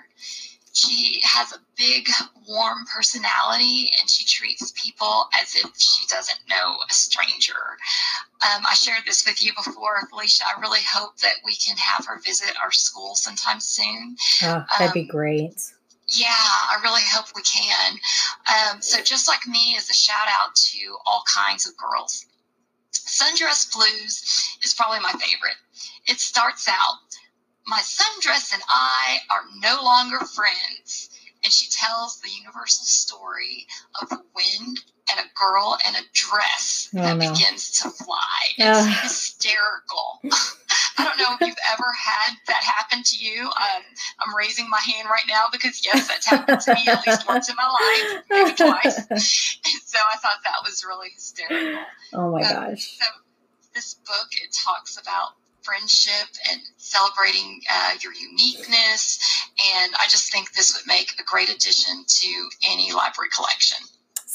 She 0.73 1.21
has 1.23 1.53
a 1.53 1.59
big, 1.77 2.09
warm 2.47 2.79
personality 2.93 3.89
and 3.99 4.09
she 4.09 4.25
treats 4.25 4.73
people 4.75 5.29
as 5.39 5.55
if 5.55 5.71
she 5.77 6.05
doesn't 6.07 6.39
know 6.49 6.75
a 6.89 6.93
stranger. 6.93 7.77
Um, 8.43 8.63
I 8.69 8.73
shared 8.73 9.03
this 9.05 9.25
with 9.25 9.41
you 9.43 9.53
before, 9.55 10.05
Felicia. 10.09 10.43
I 10.45 10.59
really 10.59 10.81
hope 10.81 11.17
that 11.19 11.35
we 11.45 11.55
can 11.55 11.77
have 11.77 12.05
her 12.07 12.19
visit 12.19 12.51
our 12.61 12.71
school 12.71 13.15
sometime 13.15 13.61
soon. 13.61 14.17
Oh, 14.43 14.65
that'd 14.77 14.87
um, 14.87 14.93
be 14.93 15.05
great. 15.05 15.71
Yeah, 16.07 16.27
I 16.29 16.79
really 16.83 17.01
hope 17.11 17.27
we 17.35 17.41
can. 17.41 17.99
Um, 18.47 18.81
so, 18.81 19.01
just 19.01 19.27
like 19.27 19.47
me, 19.47 19.75
is 19.75 19.89
a 19.89 19.93
shout 19.93 20.27
out 20.29 20.55
to 20.55 20.97
all 21.05 21.23
kinds 21.33 21.67
of 21.67 21.75
girls. 21.77 22.25
Sundress 22.93 23.73
Blues 23.73 24.57
is 24.63 24.73
probably 24.73 24.99
my 24.99 25.11
favorite. 25.13 25.57
It 26.07 26.19
starts 26.19 26.67
out 26.67 26.99
My 27.67 27.79
sundress 27.81 28.53
and 28.53 28.61
I 28.69 29.19
are 29.29 29.43
no 29.57 29.83
longer 29.83 30.19
friends. 30.25 31.09
And 31.43 31.53
she 31.53 31.67
tells 31.69 32.19
the 32.19 32.29
universal 32.29 32.85
story 32.85 33.67
of 34.01 34.09
the 34.09 34.23
wind 34.35 34.81
and 35.09 35.19
a 35.19 35.29
girl 35.39 35.77
in 35.87 35.95
a 35.95 36.03
dress 36.13 36.89
oh, 36.95 37.01
that 37.01 37.17
no. 37.17 37.31
begins 37.31 37.71
to 37.81 37.89
fly. 37.89 38.17
It's 38.57 39.01
hysterical. 39.01 40.19
I 40.97 41.03
don't 41.03 41.17
know 41.17 41.35
if 41.35 41.41
you've 41.41 41.65
ever 41.73 41.91
had 41.97 42.35
that 42.47 42.63
happen 42.63 43.03
to 43.03 43.17
you. 43.17 43.45
Um, 43.45 43.83
I'm 44.19 44.35
raising 44.35 44.69
my 44.69 44.79
hand 44.79 45.07
right 45.09 45.25
now 45.27 45.45
because 45.51 45.85
yes, 45.85 46.07
that's 46.07 46.25
happened 46.25 46.61
to 46.61 46.73
me 46.73 46.87
at 46.87 47.05
least 47.05 47.27
once 47.27 47.49
in 47.49 47.55
my 47.55 47.67
life, 47.67 48.23
maybe 48.29 48.55
twice. 48.55 49.05
And 49.65 49.81
so 49.83 49.97
I 50.13 50.17
thought 50.17 50.39
that 50.43 50.63
was 50.63 50.83
really 50.85 51.09
hysterical. 51.13 51.81
Oh 52.13 52.31
my 52.31 52.41
um, 52.41 52.69
gosh! 52.71 52.97
So 52.97 53.05
this 53.73 53.95
book 53.95 54.27
it 54.31 54.53
talks 54.53 54.97
about 54.97 55.33
friendship 55.61 56.27
and 56.51 56.61
celebrating 56.77 57.61
uh, 57.71 57.93
your 58.01 58.13
uniqueness, 58.13 59.19
and 59.75 59.93
I 59.99 60.07
just 60.07 60.31
think 60.31 60.53
this 60.53 60.75
would 60.75 60.87
make 60.87 61.13
a 61.19 61.23
great 61.23 61.49
addition 61.49 62.05
to 62.07 62.49
any 62.69 62.91
library 62.91 63.29
collection. 63.35 63.77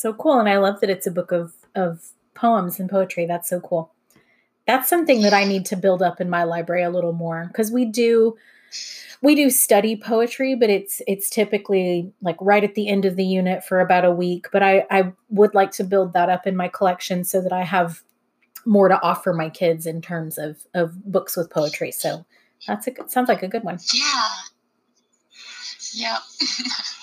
So 0.00 0.12
cool, 0.14 0.38
and 0.40 0.48
I 0.48 0.58
love 0.58 0.80
that 0.80 0.90
it's 0.90 1.06
a 1.06 1.10
book 1.10 1.32
of 1.32 1.52
of 1.74 2.10
poems 2.34 2.80
and 2.80 2.88
poetry. 2.88 3.26
That's 3.26 3.48
so 3.48 3.60
cool 3.60 3.92
that's 4.70 4.88
something 4.88 5.22
that 5.22 5.32
I 5.32 5.44
need 5.44 5.66
to 5.66 5.76
build 5.76 6.00
up 6.00 6.20
in 6.20 6.30
my 6.30 6.44
library 6.44 6.84
a 6.84 6.90
little 6.90 7.12
more 7.12 7.46
because 7.48 7.72
we 7.72 7.84
do 7.84 8.36
we 9.20 9.34
do 9.34 9.50
study 9.50 9.96
poetry, 9.96 10.54
but 10.54 10.70
it's 10.70 11.02
it's 11.08 11.28
typically 11.28 12.12
like 12.22 12.36
right 12.40 12.62
at 12.62 12.76
the 12.76 12.88
end 12.88 13.04
of 13.04 13.16
the 13.16 13.24
unit 13.24 13.64
for 13.64 13.80
about 13.80 14.04
a 14.04 14.12
week. 14.12 14.46
But 14.52 14.62
I 14.62 14.86
I 14.88 15.12
would 15.28 15.54
like 15.56 15.72
to 15.72 15.84
build 15.84 16.12
that 16.12 16.28
up 16.28 16.46
in 16.46 16.54
my 16.56 16.68
collection 16.68 17.24
so 17.24 17.40
that 17.40 17.52
I 17.52 17.64
have 17.64 18.02
more 18.64 18.88
to 18.88 19.00
offer 19.02 19.32
my 19.32 19.50
kids 19.50 19.86
in 19.86 20.00
terms 20.00 20.38
of 20.38 20.64
of 20.72 21.04
books 21.04 21.36
with 21.36 21.50
poetry. 21.50 21.90
So 21.90 22.24
that's 22.68 22.86
a 22.86 22.92
good 22.92 23.10
sounds 23.10 23.28
like 23.28 23.42
a 23.42 23.48
good 23.48 23.64
one. 23.64 23.78
Yeah. 23.92 24.28
Yep. 25.94 26.20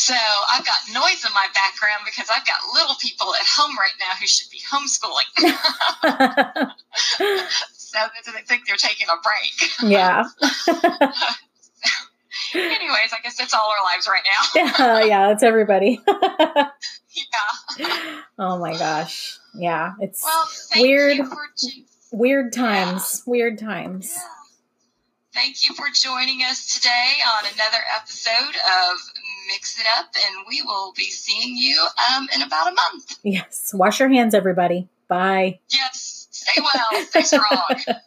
So 0.00 0.14
I've 0.50 0.64
got 0.64 0.78
noise 0.94 1.26
in 1.26 1.32
my 1.34 1.46
background 1.52 2.04
because 2.06 2.26
I've 2.34 2.46
got 2.46 2.56
little 2.72 2.94
people 3.02 3.34
at 3.34 3.44
home 3.46 3.76
right 3.76 3.92
now 4.00 4.14
who 4.18 4.26
should 4.26 4.48
be 4.50 4.58
homeschooling. 4.72 5.28
so 7.76 7.98
they 8.32 8.40
think 8.46 8.66
they're 8.66 8.76
taking 8.76 9.08
a 9.08 9.20
break. 9.20 9.70
Yeah. 9.82 10.24
Anyways, 12.54 13.12
I 13.12 13.18
guess 13.22 13.36
that's 13.36 13.52
all 13.52 13.70
our 13.70 13.84
lives 13.94 14.08
right 14.08 14.22
now. 14.24 14.40
yeah, 14.54 15.04
yeah, 15.04 15.28
that's 15.28 15.42
everybody. 15.42 16.00
yeah. 16.06 16.70
Oh 18.38 18.58
my 18.58 18.72
gosh. 18.78 19.38
Yeah, 19.54 19.92
it's 20.00 20.24
well, 20.24 20.48
weird. 20.76 21.18
weird 22.10 22.54
times. 22.54 23.22
Yeah. 23.26 23.30
Weird 23.30 23.58
times. 23.58 24.14
Yeah. 24.16 24.39
Thank 25.42 25.66
you 25.66 25.74
for 25.74 25.86
joining 25.94 26.42
us 26.42 26.74
today 26.74 27.12
on 27.38 27.50
another 27.54 27.82
episode 27.96 28.32
of 28.32 28.98
Mix 29.48 29.80
It 29.80 29.86
Up, 29.98 30.10
and 30.14 30.44
we 30.46 30.60
will 30.60 30.92
be 30.94 31.04
seeing 31.04 31.56
you 31.56 31.82
um, 32.14 32.28
in 32.34 32.42
about 32.42 32.70
a 32.70 32.74
month. 32.74 33.16
Yes. 33.22 33.70
Wash 33.72 34.00
your 34.00 34.10
hands, 34.10 34.34
everybody. 34.34 34.90
Bye. 35.08 35.60
Yes. 35.70 36.28
Stay 36.30 36.60
well. 36.60 37.04
Stay 37.06 37.22
strong. 37.22 37.74